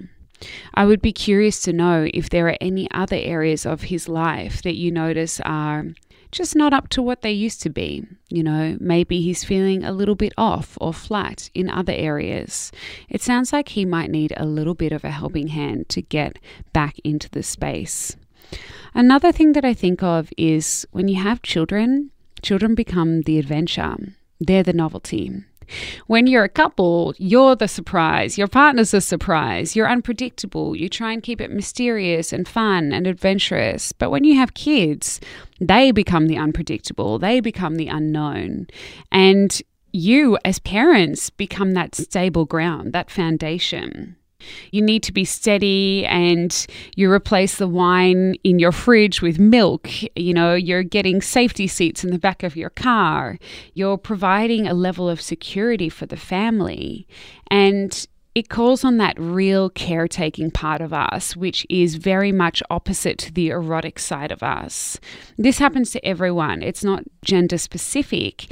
I 0.74 0.86
would 0.86 1.02
be 1.02 1.14
curious 1.14 1.60
to 1.62 1.74
know 1.74 2.08
if 2.14 2.30
there 2.30 2.48
are 2.48 2.58
any 2.60 2.90
other 2.92 3.18
areas 3.18 3.66
of 3.66 3.84
his 3.84 4.10
life 4.10 4.62
that 4.64 4.76
you 4.76 4.92
notice 4.92 5.40
are 5.42 5.86
just 6.34 6.56
not 6.56 6.74
up 6.74 6.90
to 6.90 7.02
what 7.02 7.22
they 7.22 7.32
used 7.32 7.62
to 7.62 7.70
be. 7.70 8.04
You 8.30 8.44
know, 8.44 8.78
maybe 8.80 9.22
he's 9.22 9.44
feeling 9.44 9.84
a 9.84 9.92
little 9.92 10.16
bit 10.16 10.34
off 10.38 10.78
or 10.82 10.94
flat 10.94 11.50
in 11.54 11.70
other 11.70 11.94
areas. 11.94 12.72
It 13.08 13.22
sounds 13.22 13.54
like 13.54 13.70
he 13.70 13.86
might 13.86 14.10
need 14.10 14.34
a 14.36 14.46
little 14.46 14.74
bit 14.74 14.92
of 14.92 15.04
a 15.04 15.12
helping 15.12 15.48
hand 15.48 15.90
to 15.90 16.02
get 16.02 16.40
back 16.74 16.96
into 17.04 17.30
the 17.30 17.44
space. 17.44 18.18
Another 18.94 19.32
thing 19.32 19.54
that 19.54 19.66
I 19.66 19.74
think 19.74 20.04
of 20.04 20.32
is 20.38 20.86
when 20.92 21.08
you 21.08 21.22
have 21.22 21.42
children, 21.42 22.12
children 22.42 22.76
become 22.76 23.22
the 23.22 23.40
adventure, 23.40 23.96
they're 24.40 24.64
the 24.64 24.74
novelty. 24.74 25.32
When 26.08 26.28
you're 26.28 26.44
a 26.44 26.50
couple, 26.50 27.14
you're 27.18 27.56
the 27.56 27.68
surprise. 27.68 28.38
Your 28.38 28.48
partner's 28.48 28.92
the 28.92 29.02
surprise. 29.02 29.76
You're 29.76 29.90
unpredictable. 29.90 30.76
You 30.76 30.90
try 30.90 31.12
and 31.14 31.24
keep 31.24 31.42
it 31.42 31.52
mysterious 31.52 32.34
and 32.34 32.48
fun 32.48 32.92
and 32.92 33.08
adventurous. 33.08 33.92
But 33.92 34.10
when 34.10 34.24
you 34.24 34.36
have 34.38 34.54
kids, 34.54 35.20
they 35.60 35.92
become 35.92 36.28
the 36.28 36.38
unpredictable. 36.38 37.20
They 37.20 37.40
become 37.40 37.76
the 37.76 37.88
unknown. 37.88 38.68
And 39.12 39.62
you, 39.92 40.38
as 40.44 40.60
parents, 40.60 41.30
become 41.30 41.72
that 41.74 41.96
stable 41.96 42.46
ground, 42.46 42.94
that 42.94 43.12
foundation. 43.12 44.16
You 44.72 44.82
need 44.82 45.04
to 45.04 45.12
be 45.12 45.26
steady 45.26 46.06
and 46.06 46.66
you 46.96 47.12
replace 47.12 47.58
the 47.58 47.68
wine 47.68 48.36
in 48.44 48.60
your 48.60 48.72
fridge 48.72 49.22
with 49.22 49.40
milk. 49.40 49.90
You 50.16 50.34
know, 50.34 50.54
you're 50.56 50.84
getting 50.84 51.22
safety 51.22 51.68
seats 51.68 52.04
in 52.04 52.12
the 52.12 52.20
back 52.20 52.44
of 52.44 52.56
your 52.56 52.70
car. 52.70 53.38
You're 53.74 53.98
providing 53.98 54.68
a 54.68 54.74
level 54.74 55.10
of 55.10 55.22
security 55.22 55.90
for 55.90 56.06
the 56.06 56.18
family. 56.18 57.08
And 57.50 58.08
it 58.36 58.50
calls 58.50 58.84
on 58.84 58.98
that 58.98 59.20
real 59.20 59.70
caretaking 59.70 60.50
part 60.52 60.82
of 60.82 60.92
us, 60.92 61.36
which 61.36 61.68
is 61.70 61.96
very 61.96 62.32
much 62.32 62.64
opposite 62.70 63.20
to 63.20 63.32
the 63.32 63.50
erotic 63.50 64.00
side 64.00 64.32
of 64.32 64.42
us. 64.42 65.00
This 65.38 65.60
happens 65.60 65.92
to 65.92 66.04
everyone, 66.06 66.64
it's 66.64 66.84
not 66.84 67.04
gender 67.24 67.58
specific. 67.58 68.48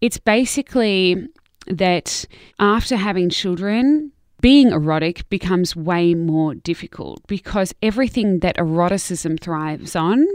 It's 0.00 0.18
basically 0.18 1.26
that 1.66 2.26
after 2.58 2.96
having 2.96 3.30
children, 3.30 4.12
being 4.40 4.70
erotic 4.70 5.28
becomes 5.28 5.74
way 5.74 6.14
more 6.14 6.54
difficult 6.54 7.26
because 7.26 7.74
everything 7.82 8.40
that 8.40 8.56
eroticism 8.56 9.36
thrives 9.36 9.96
on 9.96 10.26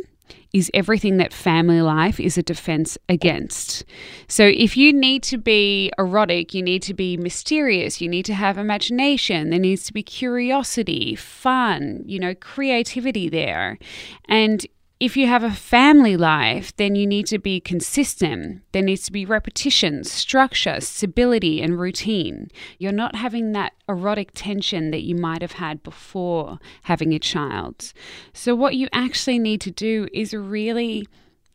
is 0.51 0.69
everything 0.73 1.17
that 1.17 1.33
family 1.33 1.81
life 1.81 2.19
is 2.19 2.37
a 2.37 2.43
defense 2.43 2.97
against. 3.09 3.83
So, 4.27 4.45
if 4.45 4.77
you 4.77 4.93
need 4.93 5.23
to 5.23 5.37
be 5.37 5.91
erotic, 5.97 6.53
you 6.53 6.61
need 6.61 6.83
to 6.83 6.93
be 6.93 7.17
mysterious, 7.17 8.01
you 8.01 8.07
need 8.07 8.25
to 8.25 8.33
have 8.33 8.57
imagination, 8.57 9.49
there 9.49 9.59
needs 9.59 9.85
to 9.85 9.93
be 9.93 10.03
curiosity, 10.03 11.15
fun, 11.15 12.03
you 12.05 12.19
know, 12.19 12.35
creativity 12.35 13.29
there. 13.29 13.79
And 14.25 14.65
if 15.03 15.17
you 15.17 15.27
have 15.27 15.43
a 15.43 15.51
family 15.51 16.15
life, 16.15 16.73
then 16.77 16.95
you 16.95 17.05
need 17.05 17.25
to 17.25 17.37
be 17.37 17.59
consistent. 17.59 18.61
There 18.71 18.81
needs 18.81 19.03
to 19.03 19.11
be 19.11 19.25
repetition, 19.25 20.05
structure, 20.05 20.79
stability, 20.79 21.61
and 21.61 21.77
routine. 21.77 22.49
You're 22.77 22.93
not 22.93 23.13
having 23.13 23.51
that 23.51 23.73
erotic 23.89 24.31
tension 24.33 24.91
that 24.91 25.03
you 25.03 25.13
might 25.13 25.41
have 25.41 25.51
had 25.53 25.83
before 25.83 26.57
having 26.83 27.13
a 27.13 27.19
child. 27.19 27.91
So, 28.31 28.55
what 28.55 28.75
you 28.75 28.87
actually 28.93 29.39
need 29.39 29.59
to 29.61 29.71
do 29.71 30.07
is 30.13 30.33
really 30.33 31.05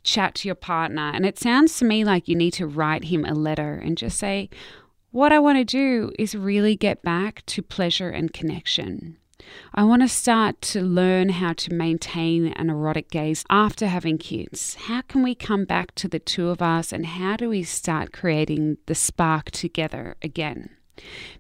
chat 0.03 0.35
to 0.35 0.49
your 0.49 0.55
partner. 0.55 1.11
And 1.15 1.25
it 1.25 1.39
sounds 1.39 1.79
to 1.79 1.87
me 1.87 2.05
like 2.05 2.29
you 2.29 2.37
need 2.37 2.53
to 2.55 2.67
write 2.67 3.05
him 3.05 3.25
a 3.25 3.33
letter 3.33 3.81
and 3.83 3.97
just 3.97 4.19
say, 4.19 4.51
What 5.11 5.33
I 5.33 5.39
want 5.39 5.57
to 5.57 5.65
do 5.65 6.13
is 6.19 6.35
really 6.35 6.77
get 6.77 7.01
back 7.01 7.47
to 7.47 7.63
pleasure 7.63 8.11
and 8.11 8.31
connection. 8.31 9.17
I 9.75 9.85
want 9.85 10.03
to 10.03 10.09
start 10.09 10.61
to 10.63 10.81
learn 10.81 11.29
how 11.31 11.53
to 11.55 11.73
maintain 11.73 12.49
an 12.49 12.71
erotic 12.71 13.11
gaze 13.11 13.45
after 13.51 13.87
having 13.87 14.19
kids. 14.19 14.75
How 14.75 15.03
can 15.03 15.23
we 15.23 15.35
come 15.35 15.65
back 15.65 15.95
to 15.97 16.09
the 16.09 16.19
two 16.19 16.49
of 16.49 16.63
us 16.63 16.93
and 16.93 17.07
how 17.07 17.37
do 17.37 17.49
we 17.49 17.63
start 17.63 18.13
creating 18.13 18.79
the 18.87 18.95
spark 18.95 19.51
together 19.51 20.17
again? 20.23 20.71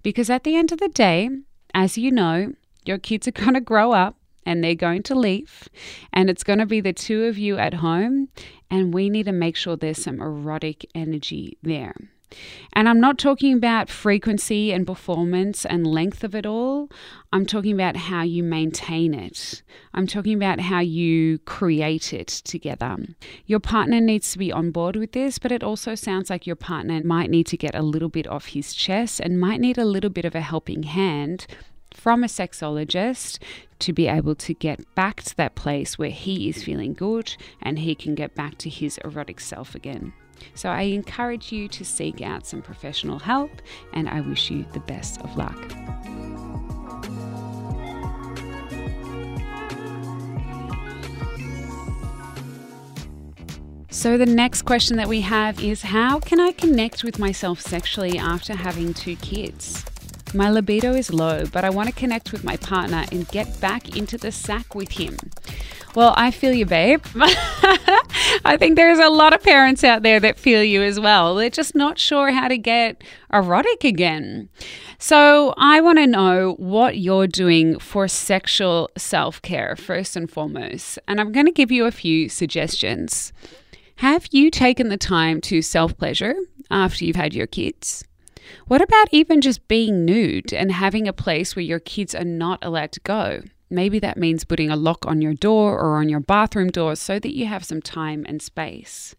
Because 0.03 0.31
at 0.31 0.45
the 0.45 0.57
end 0.57 0.73
of 0.73 0.79
the 0.79 0.88
day, 0.88 1.31
as 1.75 1.99
you 1.99 2.11
know, 2.11 2.53
your 2.85 2.99
kids 2.99 3.29
are 3.29 3.33
going 3.43 3.55
to 3.55 3.61
grow 3.61 3.93
up 3.93 4.17
and 4.47 4.65
they're 4.65 4.75
going 4.75 5.03
to 5.03 5.15
leave, 5.15 5.69
and 6.11 6.31
it's 6.31 6.43
going 6.43 6.59
to 6.59 6.65
be 6.65 6.81
the 6.81 6.95
two 6.95 7.25
of 7.25 7.37
you 7.37 7.59
at 7.59 7.75
home, 7.75 8.29
and 8.71 8.95
we 8.95 9.11
need 9.11 9.27
to 9.27 9.33
make 9.33 9.57
sure 9.57 9.77
there's 9.77 10.03
some 10.03 10.23
erotic 10.23 10.87
energy 10.95 11.59
there. 11.62 11.95
And 12.73 12.88
I'm 12.88 13.00
not 13.00 13.18
talking 13.18 13.54
about 13.54 13.88
frequency 13.88 14.73
and 14.73 14.87
performance 14.87 15.64
and 15.64 15.87
length 15.87 16.23
of 16.25 16.35
it 16.35 16.47
all. 16.47 16.90
I'm 17.32 17.47
talking 17.47 17.73
about 17.73 17.97
how 17.97 18.23
you 18.23 18.42
maintain 18.42 19.14
it. 19.14 19.62
I'm 19.94 20.06
talking 20.06 20.35
about 20.35 20.61
how 20.61 20.80
you 20.80 21.38
create 21.40 22.12
it 22.12 22.28
together. 22.28 22.97
Your 23.47 23.61
partner 23.61 24.00
needs 24.00 24.32
to 24.32 24.38
be 24.38 24.52
on 24.52 24.70
board 24.70 24.97
with 24.97 25.12
this, 25.12 25.38
but 25.38 25.52
it 25.52 25.62
also 25.62 25.94
sounds 25.94 26.30
like 26.30 26.47
your 26.47 26.56
partner 26.56 27.02
might 27.02 27.30
need 27.30 27.47
to 27.49 27.56
get 27.56 27.75
a 27.75 27.82
little 27.82 28.08
bit 28.08 28.26
off 28.26 28.47
his 28.47 28.75
chest 28.75 29.20
and 29.20 29.40
might 29.40 29.61
need 29.61 29.78
a 29.78 29.85
little 29.85 30.11
bit 30.11 30.25
of 30.25 30.35
a 30.35 30.40
helping 30.40 30.85
hand 30.85 31.47
from 31.94 32.23
a 32.23 32.28
sexologist 32.28 33.38
to 33.78 33.92
be 33.92 34.06
able 34.06 34.35
to 34.35 34.54
get 34.54 34.94
back 34.94 35.23
to 35.23 35.37
that 35.37 35.54
place 35.54 35.99
where 35.99 36.11
he 36.11 36.49
is 36.49 36.62
feeling 36.62 36.94
good 36.94 37.37
and 37.61 37.78
he 37.80 37.94
can 37.94 38.14
get 38.14 38.35
back 38.35 38.58
to 38.58 38.70
his 38.70 38.99
erotic 38.99 39.40
self 39.40 39.75
again. 39.75 40.12
So 40.54 40.68
I 40.68 40.83
encourage 40.83 41.52
you 41.52 41.68
to 41.68 41.85
seek 41.85 42.21
out 42.21 42.47
some 42.47 42.62
professional 42.62 43.18
help 43.18 43.50
and 43.92 44.09
I 44.09 44.21
wish 44.21 44.50
you 44.50 44.64
the 44.73 44.80
best 44.80 45.21
of 45.23 45.37
luck. 45.37 45.57
So, 53.90 54.16
the 54.16 54.26
next 54.26 54.62
question 54.62 54.97
that 54.99 55.09
we 55.09 55.23
have 55.23 55.61
is 55.61 55.83
How 55.83 56.21
can 56.21 56.38
I 56.38 56.52
connect 56.52 57.02
with 57.02 57.18
myself 57.18 57.61
sexually 57.61 58.16
after 58.16 58.54
having 58.54 58.95
two 58.95 59.16
kids? 59.16 59.85
My 60.35 60.50
libido 60.50 60.92
is 60.95 61.12
low, 61.12 61.47
but 61.47 61.64
I 61.64 61.71
want 61.71 61.88
to 61.88 61.95
connect 61.95 62.30
with 62.30 62.45
my 62.45 62.57
partner 62.59 63.07
and 63.11 63.26
get 63.28 63.61
back 63.61 63.97
into 63.97 64.16
the 64.16 64.30
sack 64.30 64.75
with 64.75 64.90
him. 64.90 65.16
Well, 65.99 66.14
I 66.17 66.31
feel 66.31 66.52
you, 66.52 66.64
babe. 66.64 67.05
I 67.17 68.57
think 68.57 68.76
there's 68.76 69.00
a 69.00 69.09
lot 69.09 69.35
of 69.35 69.43
parents 69.43 69.83
out 69.83 70.05
there 70.05 70.21
that 70.21 70.38
feel 70.38 70.62
you 70.62 70.81
as 70.81 71.00
well. 71.00 71.35
They're 71.35 71.50
just 71.50 71.75
not 71.75 71.99
sure 71.99 72.31
how 72.31 72.47
to 72.47 72.57
get 72.57 73.02
erotic 73.33 73.83
again. 73.83 74.49
So, 75.00 75.55
I 75.57 75.81
want 75.81 75.99
to 75.99 76.07
know 76.07 76.55
what 76.57 76.99
you're 76.99 77.26
doing 77.26 77.81
for 77.81 78.07
sexual 78.07 78.90
self 78.97 79.43
care, 79.43 79.75
first 79.75 80.14
and 80.14 80.31
foremost. 80.31 81.00
And 81.09 81.21
I'm 81.21 81.33
going 81.33 81.47
to 81.47 81.52
give 81.52 81.73
you 81.73 81.85
a 81.85 81.90
few 81.90 82.28
suggestions. 82.28 83.33
Have 83.97 84.28
you 84.31 84.52
taken 84.52 84.90
the 84.90 84.97
time 84.97 85.40
to 85.40 85.61
self 85.62 85.99
pleasure 85.99 86.37
after 86.71 87.05
you've 87.07 87.17
had 87.17 87.35
your 87.35 87.49
kids? 87.49 88.05
What 88.69 88.81
about 88.81 89.09
even 89.11 89.40
just 89.40 89.67
being 89.67 90.05
nude 90.05 90.52
and 90.52 90.71
having 90.71 91.09
a 91.09 91.12
place 91.12 91.57
where 91.57 91.64
your 91.64 91.81
kids 91.81 92.14
are 92.14 92.23
not 92.23 92.64
allowed 92.64 92.93
to 92.93 93.00
go? 93.00 93.43
Maybe 93.71 93.99
that 93.99 94.17
means 94.17 94.45
putting 94.45 94.71
a 94.71 94.77
lock 94.77 95.07
on 95.07 95.21
your 95.21 95.35
door 95.35 95.79
or 95.79 95.97
on 95.97 96.09
your 96.09 96.21
bathroom 96.21 96.71
door 96.71 96.97
so 96.97 97.19
that 97.19 97.35
you 97.35 97.47
have 97.47 97.65
some 97.65 97.83
time 97.83 98.25
and 98.29 98.41
space. 98.41 99.15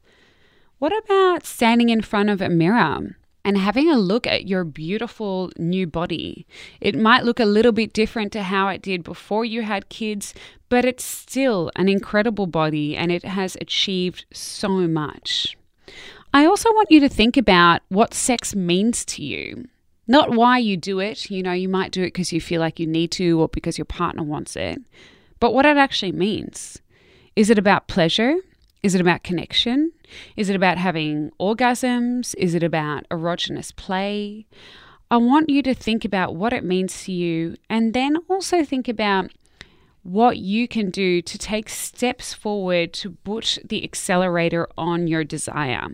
What 0.80 0.94
about 1.06 1.46
standing 1.46 1.90
in 1.90 2.02
front 2.02 2.30
of 2.30 2.42
a 2.42 2.50
mirror 2.50 3.18
and 3.46 3.58
having 3.58 3.90
a 3.90 3.98
look 3.98 4.26
at 4.26 4.48
your 4.48 4.64
beautiful 4.64 5.52
new 5.58 5.86
body? 5.86 6.48
It 6.80 6.98
might 6.98 7.26
look 7.26 7.40
a 7.40 7.46
little 7.46 7.72
bit 7.72 7.94
different 7.94 8.32
to 8.34 8.44
how 8.44 8.70
it 8.70 8.82
did 8.82 9.04
before 9.04 9.46
you 9.46 9.62
had 9.64 9.90
kids, 9.90 10.34
but 10.70 10.86
it's 10.86 11.04
still 11.04 11.72
an 11.76 11.90
incredible 11.90 12.48
body 12.48 12.96
and 12.96 13.12
it 13.12 13.26
has 13.26 13.58
achieved 13.60 14.26
so 14.32 14.70
much. 14.70 15.58
I 16.34 16.46
also 16.46 16.70
want 16.70 16.92
you 16.92 17.00
to 17.02 17.10
think 17.10 17.38
about 17.38 17.82
what 17.90 18.14
sex 18.14 18.56
means 18.56 19.04
to 19.06 19.24
you. 19.24 19.68
Not 20.10 20.32
why 20.32 20.58
you 20.58 20.76
do 20.76 21.00
it. 21.00 21.30
You 21.30 21.44
know, 21.44 21.52
you 21.52 21.70
might 21.70 21.92
do 21.92 22.02
it 22.02 22.08
because 22.08 22.34
you 22.34 22.42
feel 22.42 22.60
like 22.60 22.80
you 22.80 22.88
need 22.88 23.12
to 23.12 23.40
or 23.40 23.48
because 23.48 23.78
your 23.78 23.86
partner 23.86 24.24
wants 24.24 24.56
it, 24.56 24.82
but 25.40 25.54
what 25.54 25.68
it 25.68 25.78
actually 25.78 26.12
means. 26.12 26.82
Is 27.36 27.52
it 27.52 27.60
about 27.60 27.88
pleasure? 27.88 28.36
Is 28.82 28.96
it 28.96 29.02
about 29.02 29.24
connection? 29.24 29.92
Is 30.36 30.50
it 30.50 30.56
about 30.56 30.80
having 30.80 31.32
orgasms? 31.40 32.34
Is 32.40 32.56
it 32.56 32.64
about 32.64 33.08
erogenous 33.10 33.74
play? 33.76 34.48
I 35.12 35.18
want 35.18 35.50
you 35.50 35.62
to 35.62 35.76
think 35.76 36.04
about 36.04 36.36
what 36.36 36.54
it 36.54 36.64
means 36.64 37.04
to 37.04 37.12
you 37.12 37.56
and 37.70 37.94
then 37.94 38.18
also 38.28 38.64
think 38.64 38.88
about 38.88 39.30
what 40.04 40.38
you 40.38 40.68
can 40.68 40.90
do 40.90 41.22
to 41.22 41.38
take 41.38 41.70
steps 41.70 42.34
forward 42.34 42.94
to 42.94 43.12
put 43.12 43.58
the 43.64 43.84
accelerator 43.84 44.68
on 44.78 45.08
your 45.08 45.24
desire. 45.24 45.88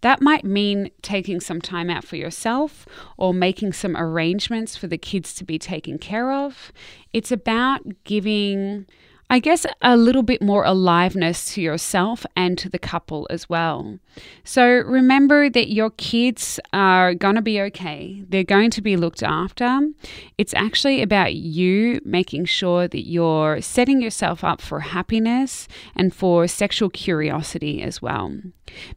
That 0.00 0.20
might 0.20 0.44
mean 0.44 0.90
taking 1.02 1.40
some 1.40 1.60
time 1.60 1.90
out 1.90 2.04
for 2.04 2.16
yourself 2.16 2.86
or 3.16 3.34
making 3.34 3.74
some 3.74 3.96
arrangements 3.96 4.76
for 4.76 4.86
the 4.86 4.98
kids 4.98 5.34
to 5.34 5.44
be 5.44 5.58
taken 5.58 5.98
care 5.98 6.32
of. 6.32 6.72
It's 7.12 7.32
about 7.32 7.82
giving 8.04 8.86
I 9.32 9.38
guess, 9.38 9.64
a 9.80 9.96
little 9.96 10.22
bit 10.22 10.42
more 10.42 10.62
aliveness 10.62 11.54
to 11.54 11.62
yourself 11.62 12.26
and 12.36 12.58
to 12.58 12.68
the 12.68 12.78
couple 12.78 13.26
as 13.30 13.48
well. 13.48 13.98
So 14.44 14.66
remember 14.66 15.48
that 15.48 15.72
your 15.72 15.88
kids 15.88 16.60
are 16.74 17.14
going 17.14 17.36
to 17.36 17.40
be 17.40 17.58
okay. 17.62 18.24
They're 18.28 18.44
going 18.44 18.68
to 18.72 18.82
be 18.82 18.94
looked 18.94 19.22
after. 19.22 19.88
It's 20.36 20.52
actually 20.52 21.00
about 21.00 21.32
you 21.32 22.02
making 22.04 22.44
sure 22.44 22.86
that 22.86 23.08
you're 23.08 23.62
setting 23.62 24.02
yourself 24.02 24.44
up 24.44 24.60
for 24.60 24.80
happiness 24.80 25.66
and 25.96 26.14
for 26.14 26.46
sexual 26.46 26.90
curiosity 26.90 27.82
as 27.82 28.02
well. 28.02 28.34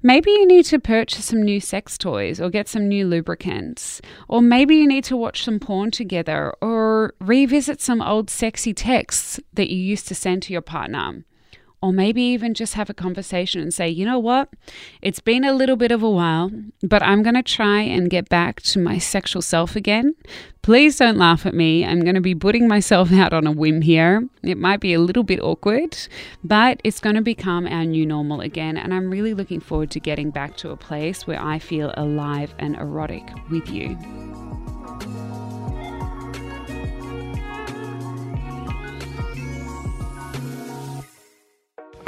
Maybe 0.02 0.32
you 0.32 0.48
need 0.48 0.66
to 0.66 0.80
purchase 0.80 1.26
some 1.26 1.44
new 1.44 1.60
sex 1.60 1.98
toys 1.98 2.40
or 2.40 2.50
get 2.50 2.68
some 2.68 2.88
new 2.88 3.08
lubricants. 3.08 4.02
Or 4.28 4.42
maybe 4.42 4.76
you 4.76 4.88
need 4.88 5.04
to 5.06 5.18
watch 5.18 5.44
some 5.44 5.60
porn 5.60 5.92
together 5.92 6.54
or 6.62 7.14
revisit 7.20 7.82
some 7.82 8.02
old 8.02 8.30
sexy 8.30 8.74
texts 8.74 9.40
that 9.54 9.70
you 9.70 9.78
used 9.78 10.08
to 10.08 10.16
send 10.26 10.42
to 10.42 10.54
your 10.54 10.62
partner. 10.62 11.24
Or 11.84 11.94
maybe 11.94 12.24
even 12.24 12.56
just 12.56 12.74
have 12.74 12.90
a 12.90 12.96
conversation 12.96 13.62
and 13.62 13.72
say, 13.72 13.88
you 13.88 14.06
know 14.06 14.18
what? 14.18 14.50
It's 15.04 15.20
been 15.20 15.44
a 15.44 15.54
little 15.54 15.76
bit 15.76 15.92
of 15.92 16.02
a 16.02 16.10
while, 16.10 16.50
but 16.82 17.04
I'm 17.04 17.22
going 17.22 17.36
to 17.36 17.44
try 17.44 17.82
and 17.82 18.10
get 18.10 18.28
back 18.28 18.60
to 18.72 18.80
my 18.80 18.98
sexual 18.98 19.44
self 19.44 19.76
again. 19.76 20.16
Please 20.64 20.98
don't 20.98 21.20
laugh 21.20 21.46
at 21.46 21.54
me. 21.54 21.86
I'm 21.86 22.00
going 22.00 22.16
to 22.16 22.22
be 22.22 22.34
putting 22.34 22.68
myself 22.68 23.12
out 23.22 23.34
on 23.34 23.46
a 23.46 23.52
whim 23.52 23.82
here. 23.84 24.28
It 24.42 24.58
might 24.58 24.80
be 24.80 24.94
a 24.96 25.00
little 25.00 25.22
bit 25.24 25.40
awkward, 25.44 25.96
but 26.44 26.82
it's 26.84 27.00
going 27.00 27.18
to 27.18 27.22
become 27.22 27.68
our 27.68 27.86
new 27.86 28.04
normal 28.04 28.42
again. 28.42 28.78
And 28.78 28.92
I'm 28.92 29.12
really 29.12 29.36
looking 29.36 29.60
forward 29.60 29.92
to 29.92 30.00
getting 30.00 30.32
back 30.32 30.58
to 30.58 30.72
a 30.72 30.78
place 30.78 31.28
where 31.28 31.40
I 31.40 31.60
feel 31.60 31.94
alive 31.96 32.56
and 32.58 32.76
erotic 32.78 33.30
with 33.52 33.70
you. 33.70 33.96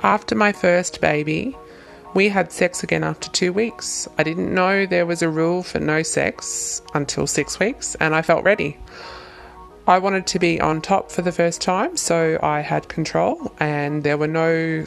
After 0.04 0.36
my 0.36 0.52
first 0.52 1.02
baby, 1.02 1.58
we 2.14 2.30
had 2.30 2.52
sex 2.52 2.84
again 2.84 3.04
after 3.04 3.30
two 3.30 3.52
weeks. 3.52 4.08
I 4.18 4.24
didn't 4.24 4.54
know 4.54 4.86
there 4.86 5.06
was 5.06 5.22
a 5.22 5.30
rule 5.30 5.64
for 5.64 5.80
no 5.80 6.04
sex 6.04 6.82
until 6.94 7.26
six 7.26 7.60
weeks, 7.60 7.96
and 7.96 8.14
I 8.14 8.22
felt 8.22 8.44
ready. 8.44 8.78
I 9.88 9.98
wanted 10.00 10.28
to 10.28 10.40
be 10.40 10.62
on 10.62 10.82
top 10.82 11.12
for 11.12 11.22
the 11.22 11.32
first 11.32 11.62
time, 11.62 11.98
so 11.98 12.38
I 12.44 12.62
had 12.62 12.90
control, 12.90 13.52
and 13.60 14.04
there 14.04 14.18
were 14.18 14.28
no 14.28 14.86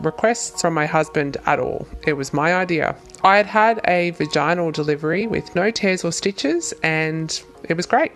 requests 0.00 0.62
from 0.62 0.74
my 0.74 0.86
husband 0.86 1.36
at 1.44 1.58
all. 1.58 1.86
It 2.06 2.14
was 2.14 2.32
my 2.32 2.54
idea. 2.54 2.96
I 3.24 3.36
had 3.36 3.46
had 3.46 3.80
a 3.84 4.10
vaginal 4.10 4.70
delivery 4.70 5.26
with 5.26 5.54
no 5.54 5.70
tears 5.70 6.04
or 6.04 6.12
stitches, 6.12 6.72
and 6.82 7.42
it 7.64 7.76
was 7.76 7.84
great. 7.84 8.12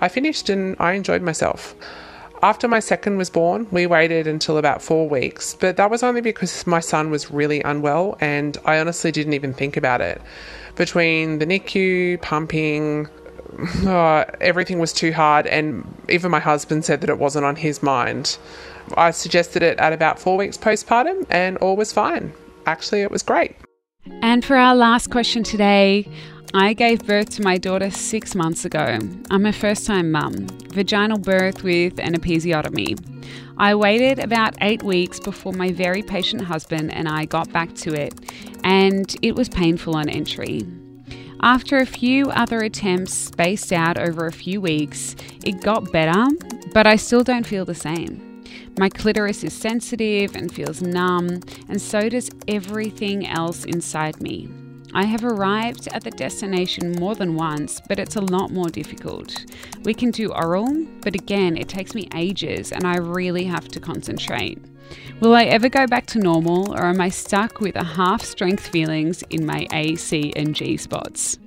I 0.00 0.08
finished 0.08 0.50
and 0.50 0.76
I 0.78 0.92
enjoyed 0.92 1.22
myself. 1.22 1.74
After 2.42 2.68
my 2.68 2.80
second 2.80 3.18
was 3.18 3.28
born, 3.28 3.66
we 3.70 3.86
waited 3.86 4.26
until 4.26 4.56
about 4.56 4.80
four 4.80 5.06
weeks, 5.06 5.54
but 5.60 5.76
that 5.76 5.90
was 5.90 6.02
only 6.02 6.22
because 6.22 6.66
my 6.66 6.80
son 6.80 7.10
was 7.10 7.30
really 7.30 7.60
unwell 7.62 8.16
and 8.18 8.56
I 8.64 8.78
honestly 8.78 9.12
didn't 9.12 9.34
even 9.34 9.52
think 9.52 9.76
about 9.76 10.00
it. 10.00 10.22
Between 10.74 11.38
the 11.38 11.46
NICU, 11.46 12.22
pumping, 12.22 13.08
uh, 13.86 14.24
everything 14.40 14.78
was 14.78 14.94
too 14.94 15.12
hard, 15.12 15.46
and 15.48 15.84
even 16.08 16.30
my 16.30 16.40
husband 16.40 16.86
said 16.86 17.02
that 17.02 17.10
it 17.10 17.18
wasn't 17.18 17.44
on 17.44 17.56
his 17.56 17.82
mind. 17.82 18.38
I 18.96 19.10
suggested 19.10 19.62
it 19.62 19.78
at 19.78 19.92
about 19.92 20.18
four 20.18 20.38
weeks 20.38 20.56
postpartum, 20.56 21.26
and 21.28 21.58
all 21.58 21.76
was 21.76 21.92
fine. 21.92 22.32
Actually, 22.66 23.02
it 23.02 23.10
was 23.10 23.22
great. 23.22 23.56
And 24.22 24.44
for 24.44 24.56
our 24.56 24.74
last 24.74 25.10
question 25.10 25.42
today, 25.42 26.08
I 26.52 26.72
gave 26.72 27.06
birth 27.06 27.30
to 27.36 27.42
my 27.42 27.58
daughter 27.58 27.92
six 27.92 28.34
months 28.34 28.64
ago. 28.64 28.98
I'm 29.30 29.46
a 29.46 29.52
first 29.52 29.86
time 29.86 30.10
mum, 30.10 30.48
vaginal 30.72 31.18
birth 31.18 31.62
with 31.62 32.00
an 32.00 32.14
episiotomy. 32.14 32.98
I 33.56 33.76
waited 33.76 34.18
about 34.18 34.56
eight 34.60 34.82
weeks 34.82 35.20
before 35.20 35.52
my 35.52 35.70
very 35.70 36.02
patient 36.02 36.42
husband 36.42 36.92
and 36.92 37.08
I 37.08 37.26
got 37.26 37.52
back 37.52 37.72
to 37.76 37.94
it, 37.94 38.14
and 38.64 39.14
it 39.22 39.36
was 39.36 39.48
painful 39.48 39.94
on 39.94 40.08
entry. 40.08 40.66
After 41.40 41.78
a 41.78 41.86
few 41.86 42.30
other 42.30 42.58
attempts 42.58 43.14
spaced 43.14 43.72
out 43.72 43.96
over 43.96 44.26
a 44.26 44.32
few 44.32 44.60
weeks, 44.60 45.14
it 45.44 45.62
got 45.62 45.92
better, 45.92 46.26
but 46.72 46.84
I 46.84 46.96
still 46.96 47.22
don't 47.22 47.46
feel 47.46 47.64
the 47.64 47.76
same. 47.76 48.42
My 48.76 48.88
clitoris 48.88 49.44
is 49.44 49.52
sensitive 49.52 50.34
and 50.34 50.52
feels 50.52 50.82
numb, 50.82 51.42
and 51.68 51.80
so 51.80 52.08
does 52.08 52.28
everything 52.48 53.24
else 53.24 53.64
inside 53.64 54.20
me. 54.20 54.48
I 54.92 55.04
have 55.04 55.24
arrived 55.24 55.88
at 55.92 56.02
the 56.02 56.10
destination 56.10 56.92
more 56.92 57.14
than 57.14 57.34
once, 57.34 57.80
but 57.88 57.98
it's 57.98 58.16
a 58.16 58.20
lot 58.20 58.50
more 58.50 58.68
difficult. 58.68 59.44
We 59.84 59.94
can 59.94 60.10
do 60.10 60.32
oral, 60.32 60.86
but 61.02 61.14
again, 61.14 61.56
it 61.56 61.68
takes 61.68 61.94
me 61.94 62.08
ages 62.14 62.72
and 62.72 62.86
I 62.86 62.96
really 62.96 63.44
have 63.44 63.68
to 63.68 63.80
concentrate. 63.80 64.58
Will 65.20 65.34
I 65.34 65.44
ever 65.44 65.68
go 65.68 65.86
back 65.86 66.06
to 66.06 66.18
normal, 66.18 66.72
or 66.74 66.86
am 66.86 67.00
I 67.00 67.10
stuck 67.10 67.60
with 67.60 67.76
a 67.76 67.84
half 67.84 68.22
strength 68.22 68.66
feelings 68.66 69.22
in 69.30 69.46
my 69.46 69.66
A, 69.72 69.94
C, 69.94 70.32
and 70.34 70.54
G 70.54 70.76
spots? 70.76 71.38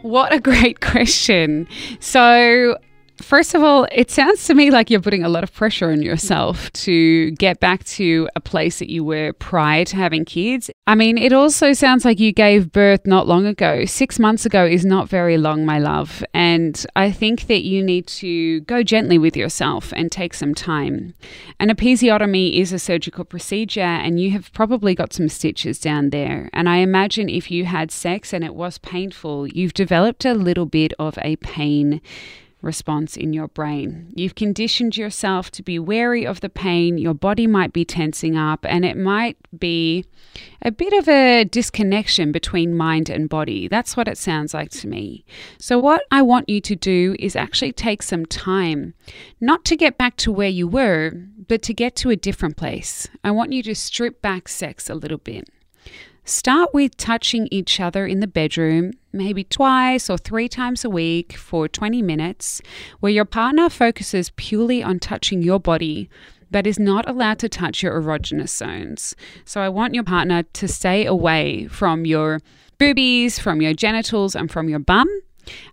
What 0.00 0.32
a 0.32 0.40
great 0.40 0.80
question. 0.80 1.68
So, 2.00 2.78
First 3.22 3.54
of 3.54 3.62
all, 3.62 3.86
it 3.92 4.10
sounds 4.10 4.44
to 4.46 4.54
me 4.54 4.72
like 4.72 4.90
you're 4.90 5.00
putting 5.00 5.22
a 5.22 5.28
lot 5.28 5.44
of 5.44 5.52
pressure 5.52 5.90
on 5.92 6.02
yourself 6.02 6.72
to 6.72 7.30
get 7.32 7.60
back 7.60 7.84
to 7.84 8.28
a 8.34 8.40
place 8.40 8.80
that 8.80 8.90
you 8.90 9.04
were 9.04 9.32
prior 9.34 9.84
to 9.84 9.96
having 9.96 10.24
kids. 10.24 10.68
I 10.88 10.96
mean, 10.96 11.16
it 11.16 11.32
also 11.32 11.72
sounds 11.74 12.04
like 12.04 12.18
you 12.18 12.32
gave 12.32 12.72
birth 12.72 13.06
not 13.06 13.28
long 13.28 13.46
ago. 13.46 13.84
Six 13.84 14.18
months 14.18 14.44
ago 14.44 14.66
is 14.66 14.84
not 14.84 15.08
very 15.08 15.38
long, 15.38 15.64
my 15.64 15.78
love. 15.78 16.24
And 16.34 16.84
I 16.96 17.12
think 17.12 17.46
that 17.46 17.62
you 17.62 17.84
need 17.84 18.08
to 18.08 18.62
go 18.62 18.82
gently 18.82 19.16
with 19.16 19.36
yourself 19.36 19.92
and 19.94 20.10
take 20.10 20.34
some 20.34 20.54
time. 20.54 21.14
An 21.60 21.68
episiotomy 21.68 22.58
is 22.58 22.72
a 22.72 22.80
surgical 22.80 23.24
procedure, 23.24 23.80
and 23.80 24.18
you 24.18 24.32
have 24.32 24.52
probably 24.52 24.94
got 24.94 25.12
some 25.12 25.28
stitches 25.28 25.78
down 25.78 26.10
there. 26.10 26.50
And 26.52 26.68
I 26.68 26.78
imagine 26.78 27.28
if 27.28 27.48
you 27.48 27.64
had 27.64 27.92
sex 27.92 28.32
and 28.32 28.42
it 28.42 28.56
was 28.56 28.78
painful, 28.78 29.46
you've 29.46 29.74
developed 29.74 30.24
a 30.24 30.34
little 30.34 30.66
bit 30.66 30.92
of 30.98 31.16
a 31.22 31.36
pain 31.36 32.00
response 32.64 33.16
in 33.16 33.32
your 33.32 33.48
brain. 33.48 34.12
You've 34.14 34.34
conditioned 34.34 34.96
yourself 34.96 35.50
to 35.52 35.62
be 35.62 35.78
wary 35.78 36.26
of 36.26 36.40
the 36.40 36.48
pain, 36.48 36.98
your 36.98 37.14
body 37.14 37.46
might 37.46 37.72
be 37.72 37.84
tensing 37.84 38.36
up, 38.36 38.64
and 38.68 38.84
it 38.84 38.96
might 38.96 39.36
be 39.56 40.04
a 40.62 40.70
bit 40.70 40.92
of 40.92 41.08
a 41.08 41.44
disconnection 41.44 42.32
between 42.32 42.74
mind 42.74 43.08
and 43.08 43.28
body. 43.28 43.68
That's 43.68 43.96
what 43.96 44.08
it 44.08 44.18
sounds 44.18 44.54
like 44.54 44.70
to 44.70 44.88
me. 44.88 45.24
So, 45.58 45.78
what 45.78 46.02
I 46.10 46.22
want 46.22 46.48
you 46.48 46.60
to 46.62 46.74
do 46.74 47.14
is 47.18 47.36
actually 47.36 47.72
take 47.72 48.02
some 48.02 48.26
time, 48.26 48.94
not 49.40 49.64
to 49.66 49.76
get 49.76 49.98
back 49.98 50.16
to 50.16 50.32
where 50.32 50.48
you 50.48 50.66
were, 50.66 51.12
but 51.46 51.62
to 51.62 51.74
get 51.74 51.94
to 51.96 52.10
a 52.10 52.16
different 52.16 52.56
place. 52.56 53.08
I 53.22 53.30
want 53.30 53.52
you 53.52 53.62
to 53.64 53.74
strip 53.74 54.22
back 54.22 54.48
sex 54.48 54.88
a 54.88 54.94
little 54.94 55.18
bit. 55.18 55.48
Start 56.26 56.72
with 56.72 56.96
touching 56.96 57.48
each 57.50 57.80
other 57.80 58.06
in 58.06 58.20
the 58.20 58.26
bedroom, 58.26 58.92
maybe 59.12 59.44
twice 59.44 60.08
or 60.08 60.16
three 60.16 60.48
times 60.48 60.82
a 60.82 60.88
week 60.88 61.34
for 61.34 61.68
20 61.68 62.00
minutes, 62.00 62.62
where 63.00 63.12
your 63.12 63.26
partner 63.26 63.68
focuses 63.68 64.30
purely 64.36 64.82
on 64.82 64.98
touching 64.98 65.42
your 65.42 65.60
body 65.60 66.08
but 66.50 66.68
is 66.68 66.78
not 66.78 67.08
allowed 67.08 67.38
to 67.40 67.48
touch 67.48 67.82
your 67.82 68.00
erogenous 68.00 68.50
zones. 68.50 69.16
So 69.44 69.60
I 69.60 69.68
want 69.68 69.92
your 69.92 70.04
partner 70.04 70.44
to 70.44 70.68
stay 70.68 71.04
away 71.04 71.66
from 71.66 72.04
your 72.06 72.40
boobies, 72.78 73.40
from 73.40 73.60
your 73.60 73.74
genitals, 73.74 74.36
and 74.36 74.48
from 74.48 74.68
your 74.68 74.78
bum 74.78 75.08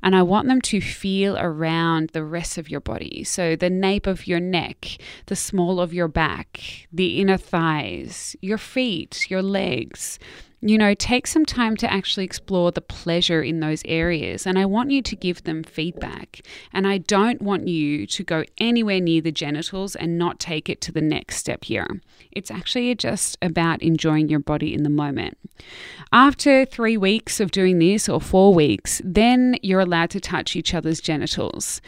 and 0.01 0.15
I 0.15 0.23
want 0.23 0.47
them 0.47 0.61
to 0.61 0.81
feel 0.81 1.37
around 1.37 2.09
the 2.09 2.23
rest 2.23 2.57
of 2.57 2.69
your 2.69 2.79
body. 2.81 3.23
So, 3.23 3.55
the 3.55 3.69
nape 3.69 4.07
of 4.07 4.27
your 4.27 4.39
neck, 4.39 4.97
the 5.27 5.35
small 5.35 5.79
of 5.79 5.93
your 5.93 6.07
back, 6.07 6.87
the 6.91 7.19
inner 7.19 7.37
thighs, 7.37 8.35
your 8.41 8.57
feet, 8.57 9.29
your 9.29 9.41
legs. 9.41 10.19
You 10.61 10.77
know, 10.77 10.93
take 10.93 11.25
some 11.25 11.45
time 11.45 11.75
to 11.77 11.91
actually 11.91 12.23
explore 12.23 12.71
the 12.71 12.81
pleasure 12.81 13.41
in 13.41 13.59
those 13.59 13.81
areas. 13.85 14.45
And 14.45 14.59
I 14.59 14.65
want 14.65 14.91
you 14.91 15.01
to 15.01 15.15
give 15.15 15.43
them 15.43 15.63
feedback. 15.63 16.41
And 16.71 16.87
I 16.87 16.99
don't 16.99 17.41
want 17.41 17.67
you 17.67 18.05
to 18.05 18.23
go 18.23 18.43
anywhere 18.59 18.99
near 18.99 19.21
the 19.21 19.31
genitals 19.31 19.95
and 19.95 20.17
not 20.17 20.39
take 20.39 20.69
it 20.69 20.79
to 20.81 20.91
the 20.91 21.01
next 21.01 21.37
step 21.37 21.63
here. 21.63 22.01
It's 22.31 22.51
actually 22.51 22.93
just 22.95 23.37
about 23.41 23.81
enjoying 23.81 24.29
your 24.29 24.39
body 24.39 24.73
in 24.73 24.83
the 24.83 24.89
moment. 24.89 25.37
After 26.11 26.65
three 26.65 26.97
weeks 26.97 27.39
of 27.39 27.51
doing 27.51 27.79
this, 27.79 28.07
or 28.09 28.21
four 28.21 28.53
weeks, 28.53 29.01
then 29.03 29.57
you're 29.61 29.79
allowed 29.79 30.09
to 30.11 30.19
touch 30.19 30.55
each 30.55 30.73
other's 30.73 31.01
genitals. 31.01 31.81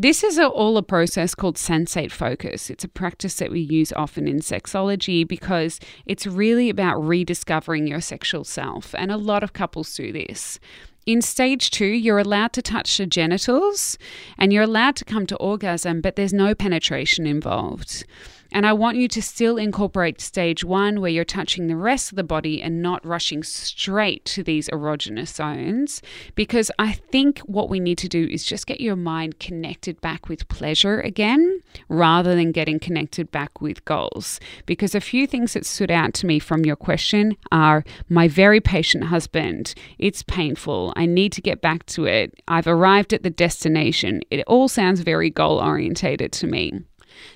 This 0.00 0.22
is 0.22 0.38
a, 0.38 0.46
all 0.46 0.76
a 0.76 0.82
process 0.84 1.34
called 1.34 1.56
sensate 1.56 2.12
focus. 2.12 2.70
It's 2.70 2.84
a 2.84 2.88
practice 2.88 3.34
that 3.34 3.50
we 3.50 3.58
use 3.58 3.92
often 3.92 4.28
in 4.28 4.38
sexology 4.38 5.26
because 5.26 5.80
it's 6.06 6.24
really 6.24 6.70
about 6.70 7.04
rediscovering 7.04 7.88
your 7.88 8.00
sexual 8.00 8.44
self. 8.44 8.94
And 8.94 9.10
a 9.10 9.16
lot 9.16 9.42
of 9.42 9.54
couples 9.54 9.92
do 9.96 10.12
this. 10.12 10.60
In 11.04 11.20
stage 11.20 11.72
two, 11.72 11.84
you're 11.84 12.20
allowed 12.20 12.52
to 12.52 12.62
touch 12.62 12.96
the 12.96 13.06
genitals 13.06 13.98
and 14.38 14.52
you're 14.52 14.62
allowed 14.62 14.94
to 14.96 15.04
come 15.04 15.26
to 15.26 15.36
orgasm, 15.38 16.00
but 16.00 16.14
there's 16.14 16.32
no 16.32 16.54
penetration 16.54 17.26
involved. 17.26 18.04
And 18.50 18.66
I 18.66 18.72
want 18.72 18.96
you 18.96 19.08
to 19.08 19.22
still 19.22 19.56
incorporate 19.56 20.20
stage 20.20 20.64
one, 20.64 21.00
where 21.00 21.10
you're 21.10 21.24
touching 21.24 21.66
the 21.66 21.76
rest 21.76 22.10
of 22.10 22.16
the 22.16 22.24
body 22.24 22.62
and 22.62 22.80
not 22.82 23.04
rushing 23.04 23.42
straight 23.42 24.24
to 24.26 24.42
these 24.42 24.68
erogenous 24.70 25.34
zones. 25.34 26.00
Because 26.34 26.70
I 26.78 26.92
think 26.92 27.40
what 27.40 27.68
we 27.68 27.78
need 27.78 27.98
to 27.98 28.08
do 28.08 28.26
is 28.30 28.44
just 28.44 28.66
get 28.66 28.80
your 28.80 28.96
mind 28.96 29.38
connected 29.38 30.00
back 30.00 30.28
with 30.28 30.48
pleasure 30.48 31.00
again, 31.00 31.60
rather 31.88 32.34
than 32.34 32.52
getting 32.52 32.78
connected 32.78 33.30
back 33.30 33.60
with 33.60 33.84
goals. 33.84 34.40
Because 34.66 34.94
a 34.94 35.00
few 35.00 35.26
things 35.26 35.52
that 35.52 35.66
stood 35.66 35.90
out 35.90 36.14
to 36.14 36.26
me 36.26 36.38
from 36.38 36.64
your 36.64 36.76
question 36.76 37.36
are 37.52 37.84
my 38.08 38.28
very 38.28 38.60
patient 38.60 39.04
husband, 39.04 39.74
it's 39.98 40.22
painful. 40.22 40.92
I 40.96 41.06
need 41.06 41.32
to 41.32 41.42
get 41.42 41.60
back 41.60 41.84
to 41.86 42.06
it. 42.06 42.34
I've 42.48 42.66
arrived 42.66 43.12
at 43.12 43.22
the 43.22 43.30
destination. 43.30 44.22
It 44.30 44.44
all 44.46 44.68
sounds 44.68 45.00
very 45.00 45.30
goal 45.30 45.58
orientated 45.58 46.32
to 46.32 46.46
me. 46.46 46.80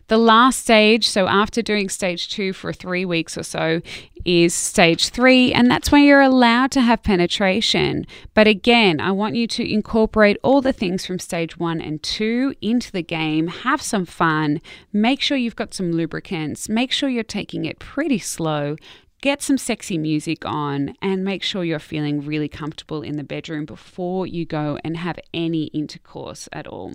The 0.08 0.18
last 0.18 0.60
stage, 0.60 1.08
so 1.08 1.26
after 1.26 1.62
doing 1.62 1.88
stage 1.88 2.28
two 2.28 2.52
for 2.52 2.72
three 2.72 3.04
weeks 3.04 3.36
or 3.38 3.42
so, 3.42 3.80
is 4.24 4.54
stage 4.54 5.08
three, 5.08 5.52
and 5.52 5.70
that's 5.70 5.90
when 5.90 6.04
you're 6.04 6.20
allowed 6.20 6.70
to 6.72 6.80
have 6.80 7.02
penetration. 7.02 8.06
But 8.34 8.46
again, 8.46 9.00
I 9.00 9.10
want 9.12 9.34
you 9.34 9.46
to 9.48 9.72
incorporate 9.72 10.38
all 10.42 10.60
the 10.60 10.72
things 10.72 11.04
from 11.04 11.18
stage 11.18 11.58
one 11.58 11.80
and 11.80 12.02
two 12.02 12.54
into 12.60 12.92
the 12.92 13.02
game, 13.02 13.48
have 13.48 13.82
some 13.82 14.06
fun, 14.06 14.60
make 14.92 15.20
sure 15.20 15.36
you've 15.36 15.56
got 15.56 15.74
some 15.74 15.92
lubricants, 15.92 16.68
make 16.68 16.92
sure 16.92 17.08
you're 17.08 17.24
taking 17.24 17.64
it 17.64 17.78
pretty 17.78 18.18
slow 18.18 18.76
get 19.22 19.40
some 19.40 19.56
sexy 19.56 19.96
music 19.96 20.44
on 20.44 20.94
and 21.00 21.24
make 21.24 21.44
sure 21.44 21.62
you're 21.64 21.78
feeling 21.78 22.26
really 22.26 22.48
comfortable 22.48 23.02
in 23.02 23.16
the 23.16 23.24
bedroom 23.24 23.64
before 23.64 24.26
you 24.26 24.44
go 24.44 24.78
and 24.84 24.96
have 24.96 25.18
any 25.32 25.66
intercourse 25.66 26.48
at 26.52 26.66
all. 26.66 26.92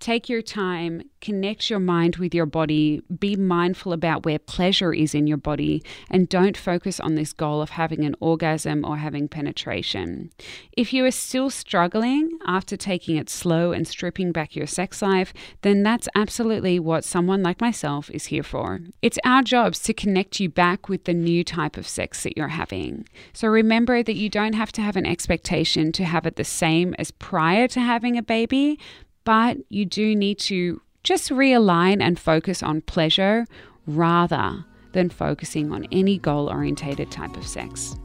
Take 0.00 0.30
your 0.30 0.40
time, 0.40 1.02
connect 1.20 1.68
your 1.68 1.78
mind 1.78 2.16
with 2.16 2.34
your 2.34 2.46
body, 2.46 3.02
be 3.18 3.36
mindful 3.36 3.92
about 3.92 4.24
where 4.24 4.38
pleasure 4.38 4.94
is 4.94 5.14
in 5.14 5.26
your 5.26 5.36
body, 5.36 5.82
and 6.10 6.26
don't 6.26 6.56
focus 6.56 6.98
on 6.98 7.16
this 7.16 7.34
goal 7.34 7.60
of 7.60 7.70
having 7.70 8.06
an 8.06 8.16
orgasm 8.18 8.82
or 8.82 8.96
having 8.96 9.28
penetration. 9.28 10.30
If 10.72 10.94
you 10.94 11.04
are 11.04 11.10
still 11.10 11.50
struggling 11.50 12.30
after 12.46 12.78
taking 12.78 13.16
it 13.16 13.28
slow 13.28 13.72
and 13.72 13.86
stripping 13.86 14.32
back 14.32 14.56
your 14.56 14.66
sex 14.66 15.02
life, 15.02 15.34
then 15.60 15.82
that's 15.82 16.08
absolutely 16.14 16.78
what 16.78 17.04
someone 17.04 17.42
like 17.42 17.60
myself 17.60 18.10
is 18.10 18.26
here 18.26 18.42
for. 18.42 18.80
It's 19.02 19.18
our 19.22 19.42
jobs 19.42 19.80
to 19.80 19.92
connect 19.92 20.40
you 20.40 20.48
back 20.48 20.88
with 20.88 21.04
the 21.04 21.12
new 21.12 21.44
type 21.44 21.76
of 21.76 21.86
sex 21.86 22.22
that 22.22 22.38
you're 22.38 22.48
having. 22.48 23.06
So 23.34 23.48
remember 23.48 24.02
that 24.02 24.16
you 24.16 24.30
don't 24.30 24.54
have 24.54 24.72
to 24.72 24.80
have 24.80 24.96
an 24.96 25.04
expectation 25.04 25.92
to 25.92 26.04
have 26.06 26.24
it 26.24 26.36
the 26.36 26.44
same 26.44 26.94
as 26.98 27.10
prior 27.10 27.68
to 27.68 27.80
having 27.80 28.16
a 28.16 28.22
baby, 28.22 28.78
but 29.24 29.58
you 29.68 29.84
do 29.84 30.14
need 30.14 30.38
to 30.40 30.80
just 31.02 31.30
realign 31.30 32.02
and 32.02 32.18
focus 32.18 32.62
on 32.62 32.82
pleasure 32.82 33.46
rather 33.86 34.64
than 34.92 35.08
focusing 35.08 35.72
on 35.72 35.86
any 35.92 36.18
goal 36.18 36.48
orientated 36.48 37.10
type 37.10 37.36
of 37.36 37.46
sex. 37.46 37.96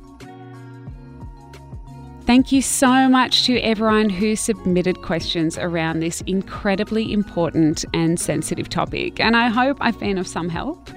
Thank 2.26 2.52
you 2.52 2.64
so 2.64 3.08
much 3.08 3.46
to 3.46 3.60
everyone 3.60 4.10
who 4.10 4.36
submitted 4.36 5.04
questions 5.04 5.60
around 5.60 6.00
this 6.00 6.22
incredibly 6.22 7.14
important 7.14 7.86
and 7.94 8.20
sensitive 8.20 8.68
topic, 8.68 9.20
and 9.20 9.36
I 9.36 9.50
hope 9.50 9.78
I've 9.80 10.00
been 10.00 10.18
of 10.18 10.28
some 10.28 10.50
help. 10.50 10.90